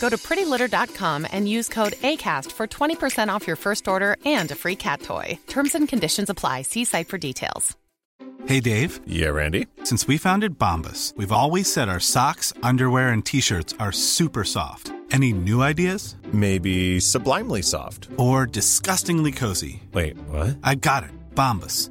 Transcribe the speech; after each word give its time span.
Go 0.00 0.08
to 0.08 0.16
prettylitter.com 0.16 1.26
and 1.30 1.48
use 1.48 1.68
code 1.68 1.94
ACAST 1.94 2.52
for 2.52 2.66
20% 2.66 3.28
off 3.28 3.46
your 3.46 3.56
first 3.56 3.88
order 3.88 4.16
and 4.24 4.50
a 4.50 4.54
free 4.54 4.76
cat 4.76 5.02
toy. 5.02 5.38
Terms 5.48 5.74
and 5.74 5.88
conditions 5.88 6.30
apply. 6.30 6.62
See 6.62 6.84
site 6.84 7.08
for 7.08 7.18
details. 7.18 7.76
Hey, 8.46 8.60
Dave. 8.60 9.00
Yeah, 9.06 9.30
Randy. 9.30 9.66
Since 9.84 10.06
we 10.06 10.16
founded 10.16 10.58
Bombus, 10.58 11.12
we've 11.16 11.32
always 11.32 11.70
said 11.70 11.88
our 11.88 12.00
socks, 12.00 12.52
underwear, 12.62 13.08
and 13.08 13.24
t 13.24 13.40
shirts 13.40 13.74
are 13.80 13.92
super 13.92 14.44
soft. 14.44 14.92
Any 15.10 15.32
new 15.32 15.62
ideas? 15.62 16.16
Maybe 16.32 17.00
sublimely 17.00 17.62
soft. 17.62 18.08
Or 18.16 18.46
disgustingly 18.46 19.32
cozy. 19.32 19.82
Wait, 19.92 20.16
what? 20.28 20.56
I 20.62 20.76
got 20.76 21.04
it. 21.04 21.10
Bombus. 21.34 21.90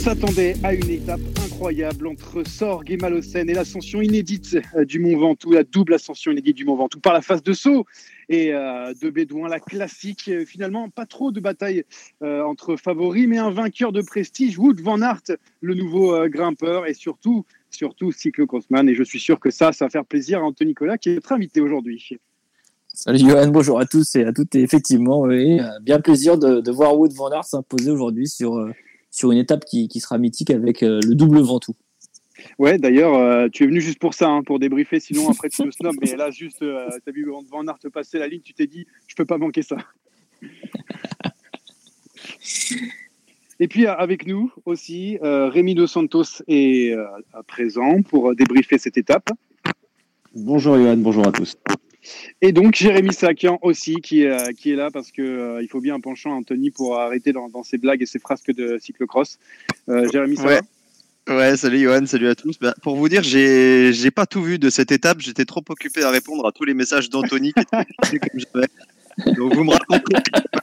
S'attendait 0.00 0.54
à 0.62 0.72
une 0.72 0.88
étape 0.88 1.20
incroyable 1.44 2.06
entre 2.06 2.42
Sorgue 2.48 2.90
et 2.90 2.96
Malocène 2.96 3.50
et 3.50 3.52
l'ascension 3.52 4.00
inédite 4.00 4.56
euh, 4.74 4.86
du 4.86 4.98
Mont 4.98 5.18
Ventoux, 5.18 5.50
la 5.50 5.62
double 5.62 5.92
ascension 5.92 6.32
inédite 6.32 6.56
du 6.56 6.64
Mont 6.64 6.74
Ventoux 6.74 7.00
par 7.00 7.12
la 7.12 7.20
phase 7.20 7.42
de 7.42 7.52
saut 7.52 7.84
et 8.30 8.54
euh, 8.54 8.94
de 8.94 9.10
Bédouin, 9.10 9.46
la 9.46 9.60
classique. 9.60 10.28
Euh, 10.28 10.46
finalement, 10.46 10.88
pas 10.88 11.04
trop 11.04 11.32
de 11.32 11.40
bataille 11.40 11.84
entre 12.22 12.76
favoris, 12.76 13.26
mais 13.28 13.36
un 13.36 13.50
vainqueur 13.50 13.92
de 13.92 14.00
prestige, 14.00 14.58
Wood 14.58 14.80
Van 14.80 15.02
Aert, 15.02 15.36
le 15.60 15.74
nouveau 15.74 16.26
grimpeur 16.30 16.86
et 16.86 16.94
surtout, 16.94 17.44
surtout 17.68 18.10
cyclo-crossman. 18.10 18.88
Et 18.88 18.94
je 18.94 19.02
suis 19.02 19.20
sûr 19.20 19.38
que 19.38 19.50
ça, 19.50 19.72
ça 19.72 19.84
va 19.84 19.90
faire 19.90 20.06
plaisir 20.06 20.38
à 20.38 20.44
Anthony 20.44 20.70
Nicolas 20.70 20.96
qui 20.96 21.10
est 21.10 21.14
notre 21.16 21.32
invité 21.32 21.60
aujourd'hui. 21.60 22.18
Salut 22.94 23.18
Johan, 23.18 23.48
bonjour 23.48 23.78
à 23.78 23.84
tous 23.84 24.16
et 24.16 24.24
à 24.24 24.32
toutes. 24.32 24.54
Et 24.54 24.62
effectivement, 24.62 25.20
oui, 25.20 25.60
bien 25.82 26.00
plaisir 26.00 26.38
de, 26.38 26.62
de 26.62 26.70
voir 26.70 26.98
Wood 26.98 27.12
Van 27.12 27.30
Aert 27.32 27.44
s'imposer 27.44 27.90
aujourd'hui 27.90 28.28
sur, 28.28 28.66
sur 29.10 29.32
une 29.32 29.38
étape 29.38 29.64
qui, 29.64 29.88
qui 29.88 30.00
sera 30.00 30.18
mythique 30.18 30.50
avec 30.50 30.82
euh, 30.82 31.00
le 31.06 31.14
double 31.14 31.40
Ventoux. 31.40 31.76
Ouais, 32.58 32.78
d'ailleurs, 32.78 33.14
euh, 33.14 33.48
tu 33.52 33.64
es 33.64 33.66
venu 33.66 33.80
juste 33.80 33.98
pour 33.98 34.14
ça, 34.14 34.28
hein, 34.28 34.42
pour 34.42 34.58
débriefer. 34.58 35.00
Sinon, 35.00 35.28
après, 35.30 35.48
tu 35.50 35.64
me 35.64 35.70
snobs. 35.70 35.96
Mais 36.00 36.16
là, 36.16 36.30
juste, 36.30 36.62
euh, 36.62 36.88
tu 37.04 37.10
as 37.10 37.12
vu 37.12 37.26
Van 37.50 37.66
Aert 37.66 37.78
passer 37.92 38.18
la 38.18 38.28
ligne, 38.28 38.40
tu 38.40 38.54
t'es 38.54 38.66
dit, 38.66 38.86
je 39.06 39.14
peux 39.14 39.26
pas 39.26 39.38
manquer 39.38 39.62
ça. 39.62 39.76
Et 43.62 43.68
puis, 43.68 43.86
avec 43.86 44.26
nous 44.26 44.50
aussi, 44.64 45.18
euh, 45.22 45.50
Rémi 45.50 45.74
Dos 45.74 45.86
Santos 45.86 46.42
est 46.48 46.92
euh, 46.92 47.04
à 47.34 47.42
présent 47.42 48.00
pour 48.02 48.34
débriefer 48.34 48.78
cette 48.78 48.96
étape. 48.96 49.28
Bonjour 50.34 50.76
Johan, 50.76 50.96
bonjour 50.96 51.26
à 51.26 51.32
tous. 51.32 51.58
Et 52.40 52.52
donc, 52.52 52.74
Jérémy 52.74 53.12
Sakian 53.12 53.58
aussi, 53.62 53.96
qui 53.96 54.22
est, 54.22 54.30
euh, 54.30 54.52
qui 54.52 54.70
est 54.70 54.76
là 54.76 54.90
parce 54.90 55.10
que 55.12 55.22
euh, 55.22 55.62
il 55.62 55.68
faut 55.68 55.80
bien 55.80 55.94
un 55.94 56.00
penchant, 56.00 56.32
Anthony, 56.32 56.70
pour 56.70 56.98
arrêter 56.98 57.32
dans, 57.32 57.48
dans 57.48 57.62
ses 57.62 57.78
blagues 57.78 58.02
et 58.02 58.06
ses 58.06 58.18
frasques 58.18 58.52
de 58.52 58.78
cyclocross. 58.78 59.38
Euh, 59.88 60.08
Jérémy, 60.10 60.36
ça 60.36 60.60
Ouais. 61.28 61.56
salut 61.56 61.80
Johan, 61.80 62.06
salut 62.06 62.28
à 62.28 62.34
tous. 62.34 62.58
Bah, 62.60 62.74
pour 62.82 62.96
vous 62.96 63.08
dire, 63.08 63.22
j'ai 63.22 63.92
j'ai 63.92 64.10
pas 64.10 64.26
tout 64.26 64.42
vu 64.42 64.58
de 64.58 64.70
cette 64.70 64.90
étape. 64.90 65.20
J'étais 65.20 65.44
trop 65.44 65.62
occupé 65.68 66.02
à 66.02 66.10
répondre 66.10 66.46
à 66.46 66.52
tous 66.52 66.64
les 66.64 66.74
messages 66.74 67.08
d'Anthony 67.08 67.52
qui 67.52 68.18
comme. 68.18 69.34
Donc 69.36 69.54
vous 69.54 69.64
me 69.64 69.70
racontez. 69.70 70.14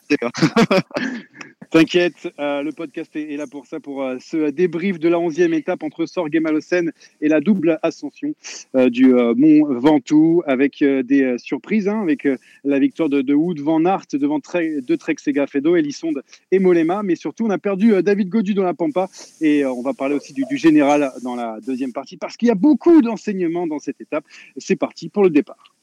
T'inquiète, 1.70 2.30
euh, 2.40 2.64
le 2.64 2.72
podcast 2.72 3.14
est, 3.18 3.34
est 3.34 3.36
là 3.36 3.46
pour 3.46 3.66
ça, 3.66 3.82
pour 3.82 4.02
euh, 4.02 4.18
ce 4.22 4.52
débrief 4.52 5.00
de 5.00 5.10
la 5.10 5.18
11e 5.18 5.54
étape 5.54 5.84
entre 5.84 6.06
Sorgue 6.06 6.34
et 6.34 6.40
Malocène 6.40 6.94
et 7.20 7.28
la 7.28 7.42
double 7.42 7.78
ascension 7.84 8.34
euh, 8.76 8.90
du 8.90 9.08
Mont 9.08 9.66
Ventoux 9.78 10.44
avec 10.46 10.82
des 10.82 11.36
surprises, 11.38 11.90
hein, 11.90 12.02
avec 12.02 12.28
la 12.64 12.80
victoire 12.80 13.10
de, 13.10 13.22
de 13.22 13.34
Wood 13.34 13.60
Van 13.60 13.84
Aert 13.86 14.06
devant 14.14 14.40
Tre 14.40 14.82
de 14.82 14.96
Trek 14.96 15.16
Segafredo, 15.18 15.76
Elisonde 15.76 16.24
et 16.52 16.60
Molema. 16.60 17.04
Mais 17.04 17.16
surtout, 17.16 17.46
on 17.46 17.50
a 17.50 17.58
perdu 17.58 18.02
David 18.02 18.30
Godu 18.30 18.54
dans 18.54 18.64
la 18.64 18.74
Pampa 18.74 19.10
et 19.42 19.66
on 19.66 19.82
va 19.82 19.94
parler 19.94 20.16
aussi 20.16 20.34
du, 20.34 20.46
du 20.46 20.58
général 20.58 21.12
dans 21.24 21.36
la 21.36 21.60
deuxième 21.66 21.92
partie 21.92 22.16
parce 22.16 22.38
qu'il 22.38 22.48
y 22.48 22.52
a 22.52 22.56
beaucoup 22.56 23.02
d'enseignements 23.02 23.68
dans 23.68 23.80
cette 23.80 24.00
étape. 24.00 24.24
C'est 24.58 24.78
parti 24.78 25.10
pour 25.10 25.24
le 25.24 25.30
départ. 25.30 25.76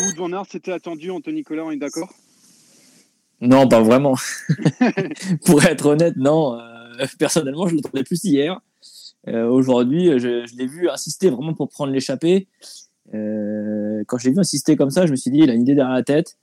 Wood 0.00 0.16
Van 0.16 0.32
Aert, 0.32 0.46
c'était 0.48 0.72
attendu, 0.72 1.10
Anthony 1.10 1.36
Nicolas, 1.36 1.64
on 1.64 1.70
est 1.70 1.76
d'accord? 1.76 2.12
Non, 3.44 3.68
pas 3.68 3.82
vraiment. 3.82 4.14
Pour 5.44 5.64
être 5.64 5.86
honnête, 5.86 6.16
non. 6.16 6.58
Euh, 6.58 7.06
personnellement, 7.18 7.66
je 7.68 7.76
l'attendais 7.76 8.04
plus 8.04 8.22
hier. 8.24 8.60
Euh, 9.28 9.46
Aujourd'hui, 9.46 10.18
je, 10.18 10.44
l'ai 10.56 10.66
vu 10.66 10.88
insister 10.88 11.30
vraiment 11.30 11.54
pour 11.54 11.68
prendre 11.68 11.92
l'échappée. 11.92 12.46
Euh, 13.14 14.02
quand 14.06 14.18
je 14.18 14.28
l'ai 14.28 14.34
vu 14.34 14.40
insister 14.40 14.76
comme 14.76 14.90
ça, 14.90 15.06
je 15.06 15.10
me 15.10 15.16
suis 15.16 15.30
dit, 15.30 15.38
il 15.38 15.50
a 15.50 15.54
une 15.54 15.62
idée 15.62 15.74
derrière 15.74 15.94
la 15.94 16.02
tête. 16.02 16.36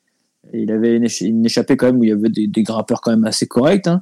Il 0.53 0.71
avait 0.71 0.95
une, 0.97 1.05
écha- 1.05 1.27
une 1.27 1.45
échappée 1.45 1.77
quand 1.77 1.87
même 1.87 1.99
où 1.99 2.03
il 2.03 2.09
y 2.09 2.13
avait 2.13 2.29
des, 2.29 2.47
des 2.47 2.63
grimpeurs 2.63 3.01
quand 3.01 3.11
même 3.11 3.25
assez 3.25 3.47
corrects. 3.47 3.87
hein. 3.87 4.01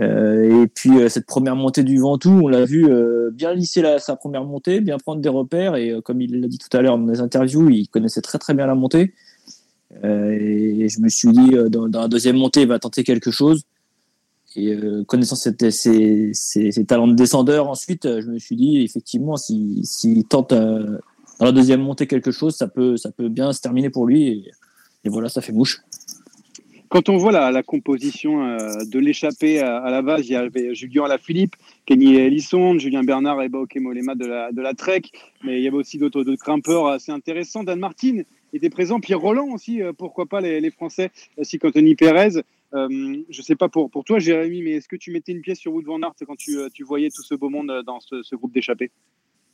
Et 0.00 0.68
puis 0.72 0.92
cette 1.10 1.26
première 1.26 1.56
montée 1.56 1.82
du 1.82 1.98
Ventoux, 1.98 2.40
on 2.44 2.46
l'a 2.46 2.64
vu 2.64 2.86
bien 3.32 3.52
lisser 3.52 3.82
sa 3.98 4.14
première 4.14 4.44
montée, 4.44 4.80
bien 4.80 4.96
prendre 4.96 5.20
des 5.20 5.28
repères. 5.28 5.74
Et 5.74 5.92
comme 6.04 6.20
il 6.20 6.40
l'a 6.40 6.46
dit 6.46 6.58
tout 6.58 6.74
à 6.76 6.82
l'heure 6.82 6.96
dans 6.96 7.06
les 7.10 7.20
interviews, 7.20 7.68
il 7.68 7.88
connaissait 7.88 8.20
très 8.20 8.38
très 8.38 8.54
bien 8.54 8.68
la 8.68 8.76
montée. 8.76 9.12
Euh, 10.04 10.58
et 10.78 10.88
je 10.88 11.00
me 11.00 11.08
suis 11.08 11.28
dit, 11.28 11.54
euh, 11.54 11.68
dans, 11.68 11.86
la 11.86 12.08
deuxième 12.08 12.36
montée, 12.36 12.62
il 12.62 12.68
va 12.68 12.78
tenter 12.78 13.04
quelque 13.04 13.30
chose. 13.30 13.62
Et 14.56 14.74
euh, 14.74 15.04
connaissant 15.04 15.36
ses, 15.36 16.84
talents 16.86 17.08
de 17.08 17.14
descendeur, 17.14 17.68
ensuite, 17.68 18.04
je 18.04 18.26
me 18.26 18.38
suis 18.38 18.56
dit, 18.56 18.82
effectivement, 18.82 19.36
s'il 19.36 19.84
s'il 19.84 20.24
tente 20.24 20.52
euh, 20.52 20.98
dans 21.38 21.46
la 21.46 21.52
deuxième 21.52 21.80
montée 21.80 22.06
quelque 22.06 22.30
chose, 22.30 22.56
ça 22.56 22.66
peut, 22.66 22.96
ça 22.96 23.10
peut 23.10 23.28
bien 23.28 23.52
se 23.52 23.60
terminer 23.60 23.90
pour 23.90 24.06
lui. 24.06 24.50
Et, 25.04 25.08
voilà, 25.08 25.28
ça 25.28 25.40
fait 25.40 25.52
mouche. 25.52 25.80
Quand 26.90 27.08
on 27.08 27.16
voit 27.16 27.32
la, 27.32 27.62
composition 27.62 28.56
de 28.84 28.98
l'échappée 28.98 29.60
à, 29.60 29.90
la 29.90 30.02
base, 30.02 30.26
il 30.26 30.32
y 30.32 30.36
avait 30.36 30.74
Julien 30.74 31.04
Alaphilippe, 31.04 31.54
Kenny 31.86 32.16
Elisson, 32.16 32.78
Julien 32.78 33.02
Bernard 33.04 33.42
et 33.42 33.48
Bauke 33.48 33.76
Molema 33.76 34.14
de 34.14 34.26
la, 34.26 34.52
de 34.52 34.60
la 34.60 34.74
Trek, 34.74 35.02
mais 35.44 35.58
il 35.58 35.62
y 35.62 35.68
avait 35.68 35.76
aussi 35.76 35.98
d'autres 35.98 36.24
grimpeurs 36.34 36.88
assez 36.88 37.12
intéressants. 37.12 37.62
Dan 37.62 37.78
Martin 37.78 38.22
était 38.52 38.70
présent, 38.70 39.00
Pierre 39.00 39.20
Roland 39.20 39.48
aussi, 39.52 39.82
euh, 39.82 39.92
pourquoi 39.92 40.26
pas 40.26 40.40
les, 40.40 40.70
Français, 40.70 41.10
ainsi 41.38 41.58
qu'Anthony 41.58 41.94
Pérez. 41.94 42.42
Euh, 42.74 43.16
je 43.30 43.42
sais 43.42 43.56
pas 43.56 43.68
pour, 43.68 43.90
pour 43.90 44.04
toi, 44.04 44.18
Jérémy, 44.18 44.62
mais 44.62 44.72
est-ce 44.72 44.88
que 44.88 44.96
tu 44.96 45.10
mettais 45.10 45.32
une 45.32 45.40
pièce 45.40 45.58
sur 45.58 45.72
Wood 45.72 45.86
Van 45.86 46.00
Aert 46.02 46.14
quand 46.26 46.36
tu, 46.36 46.58
euh, 46.58 46.68
tu 46.72 46.84
voyais 46.84 47.10
tout 47.10 47.22
ce 47.22 47.34
beau 47.34 47.48
monde 47.48 47.70
euh, 47.70 47.82
dans 47.82 48.00
ce, 48.00 48.34
groupe 48.34 48.52
d'échappés? 48.52 48.90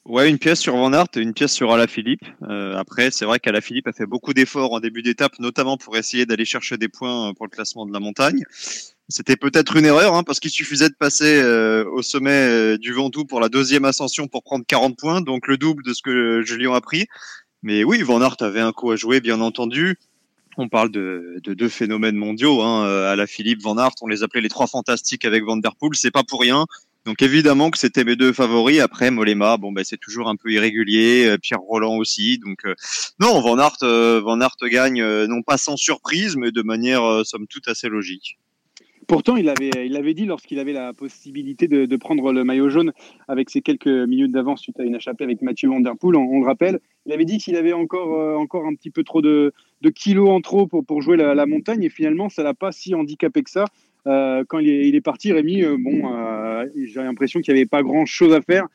Ouais, 0.07 0.29
une 0.29 0.39
pièce 0.39 0.61
sur 0.61 0.77
Van 0.77 0.93
Aert 0.93 1.07
une 1.17 1.33
pièce 1.33 1.53
sur 1.53 1.73
Alaphilippe. 1.73 2.27
Euh, 2.43 2.77
après, 2.77 3.11
c'est 3.11 3.25
vrai 3.25 3.39
qu'Alaphilippe 3.39 3.87
a 3.89 3.93
fait 3.93 4.05
beaucoup 4.05 4.35
d'efforts 4.35 4.75
en 4.75 4.81
début 4.81 5.01
d'étape, 5.01 5.39
notamment 5.39 5.79
pour 5.79 5.97
essayer 5.97 6.27
d'aller 6.27 6.45
chercher 6.45 6.77
des 6.77 6.89
points 6.89 7.31
euh, 7.31 7.33
pour 7.33 7.47
le 7.47 7.51
classement 7.51 7.87
de 7.87 7.93
la 7.93 8.01
montagne. 8.01 8.43
C'était 9.09 9.37
peut-être 9.37 9.77
une 9.77 9.87
erreur, 9.87 10.15
hein, 10.15 10.23
parce 10.23 10.41
qu'il 10.41 10.51
suffisait 10.51 10.91
de 10.91 10.95
passer 10.95 11.41
euh, 11.41 11.85
au 11.91 12.03
sommet 12.03 12.31
euh, 12.31 12.77
du 12.77 12.93
Ventoux 12.93 13.25
pour 13.25 13.41
la 13.41 13.49
deuxième 13.49 13.87
ascension 13.87 14.29
pour 14.29 14.43
prendre 14.43 14.65
40 14.67 14.99
points, 14.99 15.21
donc 15.23 15.47
le 15.47 15.57
double 15.57 15.83
de 15.85 15.95
ce 15.95 16.03
que 16.03 16.43
Julien 16.43 16.75
a 16.75 16.83
pris. 16.83 17.07
Mais 17.65 17.83
oui, 17.83 18.03
Van 18.03 18.21
Aert 18.21 18.37
avait 18.41 18.61
un 18.61 18.73
coup 18.73 18.91
à 18.91 18.97
jouer, 18.97 19.21
bien 19.21 19.41
entendu. 19.41 19.97
On 20.59 20.69
parle 20.69 20.91
de, 20.91 21.41
de 21.43 21.55
deux 21.55 21.71
phénomènes 21.71 22.15
mondiaux, 22.15 22.61
hein, 22.61 22.85
euh, 22.87 23.11
Alaphilippe, 23.11 23.63
Van 23.63 23.79
Aert, 23.79 23.95
on 24.03 24.07
les 24.07 24.23
appelait 24.23 24.43
les 24.43 24.51
trois 24.51 24.67
fantastiques 24.67 25.25
avec 25.25 25.43
Van 25.45 25.57
Der 25.57 25.75
Poel, 25.75 25.95
c'est 25.95 26.11
pas 26.11 26.23
pour 26.25 26.43
rien. 26.43 26.67
Donc 27.07 27.23
évidemment 27.23 27.71
que 27.71 27.79
c'était 27.79 28.05
mes 28.05 28.17
deux 28.17 28.35
favoris. 28.35 28.81
Après 28.81 29.11
Molema, 29.11 29.57
bon 29.57 29.73
ben 29.73 29.83
c'est 29.83 29.97
toujours 29.97 30.29
un 30.29 30.37
peu 30.37 30.53
irrégulier. 30.53 31.27
Euh, 31.27 31.39
Pierre 31.39 31.61
Roland 31.61 31.97
aussi. 31.97 32.39
Donc 32.39 32.67
euh, 32.67 32.75
non, 33.19 33.41
Van 33.41 33.59
Aert, 33.59 33.79
Van 33.81 34.41
Aert 34.43 34.57
gagne 34.71 35.03
non 35.25 35.43
pas 35.43 35.57
sans 35.57 35.77
surprise, 35.77 36.37
mais 36.37 36.53
de 36.53 36.63
manière 36.63 37.23
somme 37.25 37.47
toute 37.47 37.69
assez 37.69 37.89
logique. 37.89 38.39
Pourtant, 39.07 39.37
il 39.37 39.49
avait, 39.49 40.15
dit 40.15 40.25
lorsqu'il 40.25 40.59
avait 40.59 40.73
la 40.73 40.93
possibilité 40.93 41.69
de, 41.69 41.97
prendre 41.97 42.33
le 42.33 42.45
maillot 42.45 42.69
jaune 42.69 42.93
avec 43.29 43.51
ses 43.51 43.61
quelques 43.61 43.87
minutes 43.87 44.33
d'avance 44.33 44.61
suite 44.61 44.79
à 44.81 44.85
une 44.85 44.95
échappée 44.95 45.25
avec 45.25 45.43
Mathieu 45.43 45.69
Van 45.69 45.81
Der 45.81 45.97
Poel, 45.97 46.17
on, 46.17 46.41
le 46.41 46.47
rappelle, 46.47 46.81
il 47.07 47.13
avait 47.13 47.25
dit 47.25 47.39
qu'il 47.39 47.57
avait 47.57 47.73
encore, 47.73 48.39
encore 48.39 48.67
un 48.67 48.75
petit 48.75 48.91
peu 48.91 49.05
trop 49.05 49.23
de, 49.23 49.53
kilos 49.95 50.29
en 50.31 50.41
trop 50.41 50.67
pour, 50.67 51.03
jouer 51.03 51.17
la, 51.17 51.47
montagne 51.47 51.83
et 51.83 51.89
finalement, 51.89 52.29
ça 52.29 52.43
l'a 52.43 52.55
pas 52.55 52.73
si 52.73 52.95
handicapé 52.95 53.43
que 53.43 53.51
ça. 53.51 53.65
Euh, 54.07 54.45
quand 54.47 54.59
il 54.59 54.95
est, 54.95 55.01
parti, 55.01 55.33
Rémi, 55.33 55.63
euh, 55.63 55.77
bon, 55.79 56.13
euh, 56.13 56.67
j'ai 56.77 57.01
l'impression 57.01 57.41
qu'il 57.41 57.55
n'y 57.55 57.61
avait 57.61 57.69
pas 57.69 57.83
grand-chose 57.83 58.35
à 58.35 58.43
faire. 58.43 58.67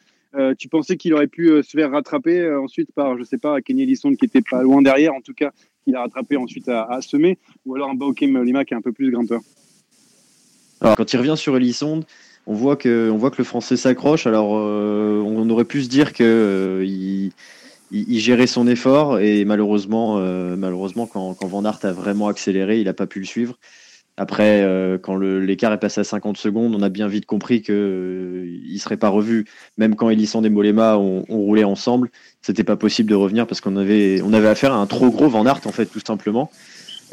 tu 0.57 0.67
pensais 0.69 0.97
qu'il 0.97 1.13
aurait 1.13 1.27
pu 1.27 1.63
se 1.63 1.77
faire 1.77 1.91
rattraper 1.91 2.51
ensuite 2.55 2.91
par, 2.93 3.17
je 3.17 3.23
sais 3.23 3.37
pas, 3.37 3.61
Kenny 3.61 3.83
Ellison 3.83 4.13
qui 4.15 4.25
était 4.25 4.41
pas 4.41 4.63
loin 4.63 4.81
derrière, 4.81 5.13
en 5.13 5.21
tout 5.21 5.33
cas, 5.33 5.51
qu'il 5.83 5.95
a 5.95 6.01
rattrapé 6.01 6.37
ensuite 6.37 6.69
à, 6.69 6.83
à 6.83 7.01
semer, 7.01 7.37
ou 7.65 7.75
alors 7.75 7.89
un 7.89 7.95
Baukem 7.95 8.41
Lima 8.43 8.65
qui 8.65 8.73
est 8.73 8.77
un 8.77 8.81
peu 8.81 8.91
plus 8.91 9.11
grimpeur. 9.11 9.41
Quand 10.81 11.13
il 11.13 11.17
revient 11.17 11.35
sur 11.37 11.55
Ellison, 11.57 12.01
on 12.47 12.53
voit 12.53 12.75
que, 12.75 13.11
le 13.37 13.43
français 13.43 13.77
s'accroche. 13.77 14.27
Alors, 14.27 14.51
on 14.51 15.49
aurait 15.49 15.65
pu 15.65 15.83
se 15.83 15.89
dire 15.89 16.13
que 16.13 16.83
il, 16.85 17.31
il, 17.91 18.19
gérait 18.19 18.47
son 18.47 18.67
effort 18.67 19.19
et 19.19 19.45
malheureusement, 19.45 20.19
malheureusement, 20.55 21.05
quand, 21.05 21.35
Van 21.45 21.65
Aert 21.65 21.79
a 21.83 21.91
vraiment 21.91 22.27
accéléré, 22.27 22.79
il 22.79 22.85
n'a 22.85 22.93
pas 22.93 23.07
pu 23.07 23.19
le 23.19 23.25
suivre. 23.25 23.57
Après, 24.19 24.63
euh, 24.63 24.97
quand 24.97 25.15
l'écart 25.15 25.71
est 25.71 25.79
passé 25.79 26.01
à 26.01 26.03
50 26.03 26.35
secondes, 26.35 26.75
on 26.75 26.81
a 26.81 26.89
bien 26.89 27.07
vite 27.07 27.25
compris 27.25 27.61
qu'il 27.61 27.73
euh, 27.73 28.59
ne 28.69 28.77
serait 28.77 28.97
pas 28.97 29.07
revu. 29.07 29.45
Même 29.77 29.95
quand 29.95 30.09
Elisson 30.09 30.43
et 30.43 30.49
Molema 30.49 30.97
ont, 30.97 31.23
roulé 31.29 31.63
ensemble, 31.63 32.11
c'était 32.41 32.65
pas 32.65 32.75
possible 32.75 33.09
de 33.09 33.15
revenir 33.15 33.47
parce 33.47 33.61
qu'on 33.61 33.77
avait, 33.77 34.21
on 34.21 34.33
avait 34.33 34.49
affaire 34.49 34.73
à 34.73 34.75
un 34.75 34.87
trop 34.87 35.09
gros 35.09 35.29
Van 35.29 35.45
Aert, 35.45 35.61
en 35.65 35.71
fait, 35.71 35.85
tout 35.85 36.01
simplement. 36.05 36.51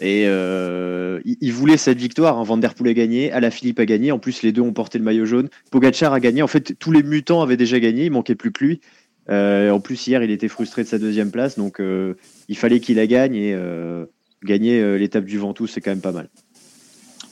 Et 0.01 0.25
euh, 0.27 1.21
il, 1.25 1.53
voulait 1.53 1.77
cette 1.77 1.99
victoire. 1.99 2.39
Hein. 2.39 2.45
Van 2.45 2.59
Der 2.59 2.75
Poel 2.75 2.91
a 2.91 2.95
gagné, 2.95 3.33
Alaphilippe 3.33 3.81
a 3.81 3.87
gagné. 3.87 4.13
En 4.13 4.19
plus, 4.19 4.43
les 4.43 4.53
deux 4.53 4.63
ont 4.63 4.73
porté 4.73 4.99
le 4.99 5.05
maillot 5.05 5.25
jaune. 5.25 5.49
Pogacar 5.71 6.13
a 6.13 6.21
gagné. 6.21 6.43
En 6.43 6.47
fait, 6.47 6.79
tous 6.79 6.93
les 6.93 7.03
mutants 7.03 7.43
avaient 7.43 7.57
déjà 7.57 7.81
gagné. 7.81 8.07
Il 8.07 8.13
manquait 8.13 8.35
plus 8.35 8.53
que 8.53 8.65
lui. 8.65 8.81
en 9.29 9.81
plus, 9.81 10.07
hier, 10.07 10.23
il 10.23 10.31
était 10.31 10.49
frustré 10.49 10.83
de 10.83 10.89
sa 10.89 10.99
deuxième 10.99 11.31
place. 11.31 11.57
Donc, 11.57 11.81
il 12.49 12.57
fallait 12.57 12.81
qu'il 12.81 12.97
la 12.97 13.07
gagne. 13.07 13.35
Et 13.35 13.57
gagner 14.45 14.99
l'étape 14.99 15.25
du 15.25 15.39
Ventoux, 15.39 15.67
c'est 15.67 15.81
quand 15.81 15.91
même 15.91 16.01
pas 16.01 16.13
mal. 16.13 16.29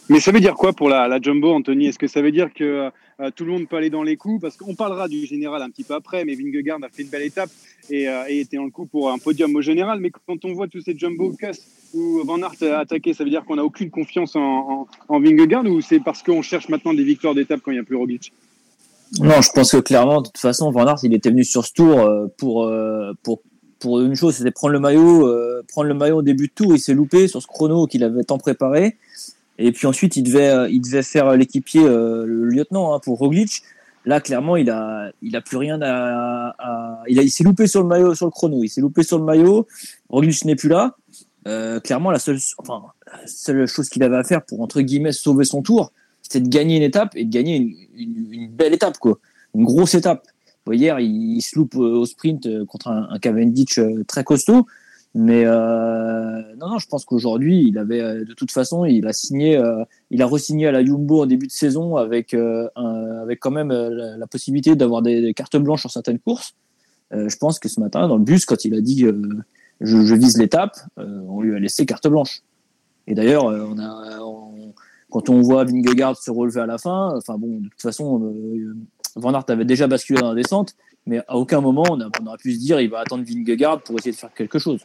Mais 0.09 0.21
ça 0.21 0.33
veut 0.33 0.41
dire 0.41 0.55
quoi 0.55 0.73
pour 0.73 0.89
la, 0.89 1.09
la 1.09 1.21
Jumbo, 1.21 1.53
Anthony? 1.53 1.87
Est-ce 1.87 1.99
que 1.99 2.07
ça 2.07 2.23
veut 2.23 2.33
dire 2.33 2.53
que 2.55 2.91
euh, 3.21 3.31
tout 3.35 3.45
le 3.45 3.53
monde 3.53 3.69
peut 3.69 3.77
aller 3.77 3.91
dans 3.91 4.03
les 4.03 4.17
coups 4.17 4.41
Parce 4.41 4.57
qu'on 4.57 4.75
parlera 4.75 5.09
du 5.09 5.27
général 5.27 5.63
un 5.63 5.71
petit 5.71 5.85
peu 5.85 5.95
après, 5.95 6.25
mais 6.25 6.35
Vingegaard 6.35 6.79
a 6.83 6.89
fait 6.89 7.03
une 7.03 7.09
belle 7.09 7.23
étape 7.23 7.51
et, 7.91 8.09
euh, 8.09 8.25
et, 8.29 8.41
était 8.41 8.57
dans 8.57 8.65
le 8.65 8.71
coup 8.71 8.87
pour 8.87 9.11
un 9.11 9.19
podium 9.19 9.55
au 9.55 9.61
général. 9.61 10.01
Mais 10.01 10.11
quand 10.11 10.45
on 10.45 10.53
voit 10.53 10.69
tous 10.69 10.81
ces 10.81 10.97
Jumbo 10.97 11.33
Cuss 11.33 11.61
où 11.95 12.25
Van 12.25 12.39
Aert 12.43 12.63
a 12.63 12.81
attaqué, 12.81 13.15
ça 13.15 13.23
veut 13.23 13.31
dire 13.31 13.45
qu'on 13.45 13.57
n'a 13.57 13.65
aucune 13.65 13.91
confiance 13.91 14.35
en, 14.35 14.89
en, 15.09 15.21
Vingegaard 15.21 15.65
ou 15.67 15.81
c'est 15.81 16.01
parce 16.01 16.23
qu'on 16.23 16.43
cherche 16.43 16.69
maintenant 16.69 16.93
des 16.93 17.05
victoires 17.05 17.35
d'étape 17.35 17.61
quand 17.63 17.71
il 17.71 17.75
n'y 17.75 17.81
a 17.81 17.85
plus 17.85 17.97
Roglic? 17.97 18.33
Non, 19.21 19.41
je 19.41 19.51
pense 19.53 19.71
que 19.71 19.77
clairement, 19.77 20.21
de 20.21 20.27
toute 20.27 20.39
façon, 20.39 20.73
Van 20.73 20.87
Aert, 20.87 20.99
il 21.05 21.15
était 21.15 21.31
venu 21.31 21.45
sur 21.45 21.65
ce 21.65 21.73
tour 21.73 22.01
euh, 22.01 22.27
pour, 22.37 22.69
pour, 23.79 24.01
une 24.01 24.17
chose, 24.17 24.35
c'était 24.35 24.51
prendre 24.51 24.73
le 24.73 24.81
maillot, 24.81 25.31
prendre 25.69 25.87
le 25.87 25.95
maillot 25.95 26.17
au 26.17 26.23
début 26.23 26.49
de 26.49 26.53
tour. 26.53 26.75
Il 26.75 26.81
s'est 26.81 26.95
loupé 26.95 27.29
sur 27.29 27.41
ce 27.41 27.47
chrono 27.47 27.87
qu'il 27.87 28.03
avait 28.03 28.25
tant 28.25 28.39
préparé. 28.39 28.97
Et 29.59 29.73
puis 29.73 29.87
ensuite, 29.87 30.17
il 30.17 30.23
devait, 30.23 30.49
euh, 30.49 30.69
il 30.69 30.81
devait 30.81 31.03
faire 31.03 31.37
l'équipier, 31.37 31.83
euh, 31.83 32.25
le 32.27 32.47
lieutenant, 32.47 32.95
hein, 32.95 33.01
pour 33.01 33.19
Roglic. 33.19 33.63
Là, 34.05 34.21
clairement, 34.21 34.57
il 34.57 34.69
a, 34.69 35.11
il 35.23 35.35
a 35.37 35.41
plus 35.41 35.57
rien 35.57 35.81
à, 35.81 37.03
il, 37.09 37.19
a, 37.19 37.23
il 37.23 37.31
s'est 37.31 37.45
loupé 37.45 37.67
sur 37.67 37.83
le 37.83 37.89
maillot, 37.89 38.15
sur 38.15 38.27
le 38.27 38.31
chrono. 38.31 38.63
Il 38.63 38.69
s'est 38.69 38.81
loupé 38.81 39.03
sur 39.03 39.19
le 39.19 39.25
maillot. 39.25 39.67
Roglic 40.11 40.45
n'est 40.45 40.57
plus 40.57 40.69
là. 40.69 40.97
Euh, 41.47 41.81
clairement, 41.81 42.11
la 42.11 42.19
seule, 42.19 42.39
enfin, 42.59 42.83
seule 43.27 43.67
chose 43.67 43.89
qu'il 43.89 44.03
avait 44.03 44.17
à 44.17 44.25
faire 44.25 44.45
pour 44.45 44.61
entre 44.61 44.81
guillemets 44.81 45.13
sauver 45.13 45.45
son 45.45 45.63
tour, 45.63 45.93
c'était 46.23 46.41
de 46.41 46.49
gagner 46.49 46.79
une 46.79 46.83
étape 46.83 47.15
et 47.17 47.25
de 47.25 47.31
gagner 47.31 47.89
une, 47.95 48.49
belle 48.49 48.73
étape, 48.73 48.99
quoi, 48.99 49.19
une 49.55 49.65
grosse 49.65 49.95
étape. 49.95 50.27
Hier, 50.71 50.99
il, 51.01 51.37
il 51.37 51.43
se 51.43 51.57
loupe 51.57 51.77
au 51.77 52.07
sprint 52.07 52.65
contre 52.65 52.89
un 52.89 53.19
Cavendish 53.19 53.79
très 54.07 54.25
costaud. 54.25 54.67
Mais 55.15 55.45
euh, 55.47 56.43
non, 56.57 56.71
non, 56.71 56.79
je 56.79 56.89
pense 56.89 57.05
qu'aujourd'hui, 57.05 57.65
il 57.69 57.79
avait 57.79 58.01
euh, 58.01 58.25
de 58.25 58.33
toute 58.35 58.51
façon, 58.51 58.85
il 58.85 59.07
a 59.07 59.13
signé, 59.13 59.57
euh, 59.57 59.85
il 60.11 60.21
a 60.23 60.27
re-signé 60.27 60.67
à 60.67 60.73
la 60.73 60.85
Jumbo 60.85 61.23
en 61.23 61.27
début 61.27 61.47
de 61.47 61.53
saison 61.53 61.97
avec, 61.97 62.35
un, 62.35 62.69
avec 63.23 63.39
quand 63.39 63.53
même 63.53 63.71
la, 63.71 64.27
possibilité 64.27 64.75
d'avoir 64.75 65.03
des, 65.03 65.33
cartes 65.33 65.57
blanches 65.57 65.83
sur 65.83 65.91
certaines 65.93 66.19
courses. 66.19 66.55
je 67.13 67.37
pense 67.37 67.61
que 67.61 67.69
ce 67.69 67.79
matin, 67.79 68.09
dans 68.09 68.17
le 68.17 68.25
bus, 68.25 68.45
quand 68.45 68.65
il 68.65 68.75
a 68.75 68.81
dit 68.81 69.07
je, 69.81 70.05
je, 70.05 70.15
vise 70.15 70.37
l'étape, 70.37 70.77
on 70.97 71.41
lui 71.43 71.55
a 71.55 71.61
laissé 71.61 71.87
carte 71.87 72.09
blanche. 72.09 72.43
Et 73.07 73.15
d'ailleurs, 73.15 73.45
on 73.45 73.79
a, 73.79 74.19
quand 75.11 75.29
on 75.29 75.43
voit 75.43 75.63
Vingegaard 75.63 76.17
se 76.17 76.33
relever 76.33 76.61
à 76.61 76.67
la 76.67 76.79
fin, 76.79 77.17
enfin 77.17 77.39
bon, 77.39 77.61
de 77.61 77.69
toute 77.69 77.83
façon, 77.83 78.35
Van 79.15 79.33
Aert 79.33 79.45
avait 79.47 79.65
déjà 79.65 79.87
basculé 79.87 80.21
dans 80.21 80.31
la 80.31 80.35
descente, 80.35 80.75
mais 81.07 81.21
à 81.29 81.37
aucun 81.37 81.61
moment 81.61 81.85
on, 81.89 82.01
a, 82.01 82.07
on 82.07 82.37
pu 82.37 82.55
se 82.55 82.59
dire 82.59 82.81
il 82.81 82.91
va 82.91 83.01
attendre 83.01 83.23
Vingegaard 83.25 83.83
pour 83.83 83.97
essayer 83.97 84.13
de 84.13 84.17
faire 84.17 84.35
quelque 84.35 84.59
chose 84.59 84.81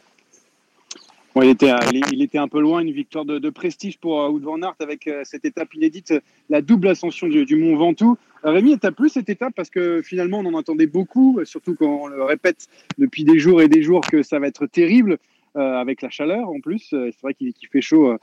il, 1.36 2.22
était, 2.22 2.38
un 2.38 2.48
peu 2.48 2.60
loin, 2.60 2.80
une 2.80 2.92
victoire 2.92 3.24
de, 3.24 3.50
prestige 3.50 3.98
pour 3.98 4.20
euh, 4.20 4.28
Wout 4.28 4.40
van 4.40 4.60
avec 4.80 5.06
euh, 5.06 5.22
cette 5.24 5.44
étape 5.44 5.72
inédite, 5.74 6.14
la 6.48 6.62
double 6.62 6.88
ascension 6.88 7.28
du, 7.28 7.56
Mont 7.56 7.76
Ventoux. 7.76 8.16
Euh, 8.44 8.50
Rémi, 8.50 8.78
t'as 8.78 8.90
plus 8.90 9.10
cette 9.10 9.28
étape 9.28 9.54
parce 9.54 9.70
que 9.70 10.02
finalement 10.02 10.40
on 10.40 10.46
en 10.46 10.54
entendait 10.54 10.86
beaucoup, 10.86 11.40
surtout 11.44 11.74
quand 11.74 12.02
on 12.02 12.06
le 12.08 12.24
répète 12.24 12.66
depuis 12.98 13.24
des 13.24 13.38
jours 13.38 13.62
et 13.62 13.68
des 13.68 13.82
jours 13.82 14.00
que 14.00 14.22
ça 14.22 14.38
va 14.38 14.46
être 14.46 14.66
terrible. 14.66 15.18
avec 15.54 16.00
la 16.02 16.10
chaleur 16.10 16.48
en 16.48 16.60
plus, 16.60 16.86
c'est 16.90 17.20
vrai 17.22 17.34
qu'il 17.34 17.52
fait 17.72 17.80
chaud 17.80 18.16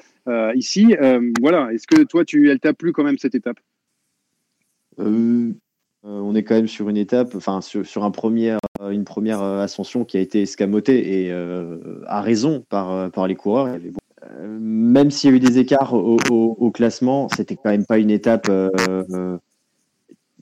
ici. 0.56 0.96
voilà, 1.42 1.74
est-ce 1.74 1.88
que 1.88 2.04
toi, 2.04 2.26
tu, 2.26 2.50
elle 2.50 2.60
t'a 2.60 2.74
plu 2.74 2.94
quand 2.94 3.04
même 3.04 3.18
cette 3.18 3.36
étape? 3.36 3.60
Euh, 5.00 5.54
on 6.10 6.36
est 6.36 6.44
quand 6.44 6.56
même 6.56 6.68
sur 6.68 6.90
une 6.90 6.98
étape, 6.98 7.36
enfin 7.36 7.62
sur, 7.62 7.82
euh, 7.82 8.90
une 8.90 9.04
première 9.04 9.42
euh, 9.42 9.64
ascension 9.64 10.06
qui 10.06 10.18
a 10.18 10.22
été 10.22 10.42
escamotée 10.42 11.26
et 11.26 11.32
à 12.08 12.22
raison 12.22 12.64
par, 12.70 13.28
les 13.28 13.36
coureurs. 13.36 13.78
même 14.60 15.12
s'il 15.12 15.30
y 15.30 15.34
a 15.34 15.36
eu 15.36 15.40
des 15.40 15.60
écarts 15.60 15.94
au, 15.94 16.72
classement, 16.72 17.28
c'était 17.36 17.56
quand 17.56 17.70
même 17.70 17.86
pas 17.86 17.98
une 17.98 18.12
étape 18.12 18.50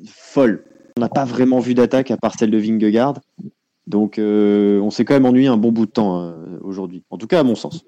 folle. 0.06 0.64
On 0.98 1.02
n'a 1.02 1.10
pas 1.10 1.26
vraiment 1.26 1.60
vu 1.60 1.74
d'attaque 1.74 2.12
à 2.12 2.18
part 2.18 2.36
celle 2.38 2.52
de 2.52 2.58
Vingegaard. 2.58 3.20
Donc 3.88 4.16
on 4.20 4.89
s'est 4.89 5.06
quand 5.06 5.16
même 5.16 5.25
ennuyé 5.25 5.48
un 5.48 5.58
bon 5.58 5.72
bout 5.72 5.86
de 5.86 5.92
temps 5.92 6.34
aujourd'hui. 6.62 7.04
En 7.10 7.18
tout 7.18 7.28
cas, 7.28 7.39
à 7.39 7.44
mon 7.44 7.56
sens. 7.56 7.86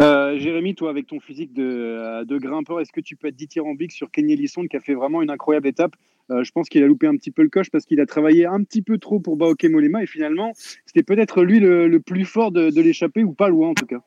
Euh, 0.00 0.38
Jérémy, 0.38 0.74
toi, 0.74 0.90
avec 0.90 1.06
ton 1.06 1.20
physique 1.20 1.52
de, 1.52 1.64
euh, 1.64 2.24
de 2.24 2.38
grimpeur, 2.38 2.80
est-ce 2.80 2.92
que 2.92 3.00
tu 3.00 3.16
peux 3.16 3.28
être 3.28 3.36
dithyrambique 3.36 3.92
sur 3.92 4.10
Kenny 4.10 4.36
Lisson 4.36 4.66
qui 4.66 4.76
a 4.76 4.80
fait 4.80 4.94
vraiment 4.94 5.22
une 5.22 5.30
incroyable 5.30 5.66
étape 5.66 5.96
euh, 6.30 6.44
Je 6.44 6.52
pense 6.52 6.68
qu'il 6.68 6.82
a 6.82 6.86
loupé 6.86 7.06
un 7.06 7.16
petit 7.16 7.30
peu 7.30 7.42
le 7.42 7.48
coche 7.48 7.70
parce 7.70 7.84
qu'il 7.84 8.00
a 8.00 8.06
travaillé 8.06 8.46
un 8.46 8.62
petit 8.62 8.82
peu 8.82 8.98
trop 8.98 9.20
pour 9.20 9.36
Baoke 9.36 9.64
Molema 9.64 10.02
et 10.02 10.06
finalement, 10.06 10.52
c'était 10.86 11.02
peut-être 11.02 11.42
lui 11.42 11.60
le, 11.60 11.98
plus 12.00 12.24
fort 12.24 12.52
de, 12.52 12.70
de 12.70 12.80
l'échapper 12.80 13.24
ou 13.24 13.32
pas 13.32 13.48
loin 13.48 13.70
en 13.70 13.74
tout 13.74 13.86
cas. 13.86 14.02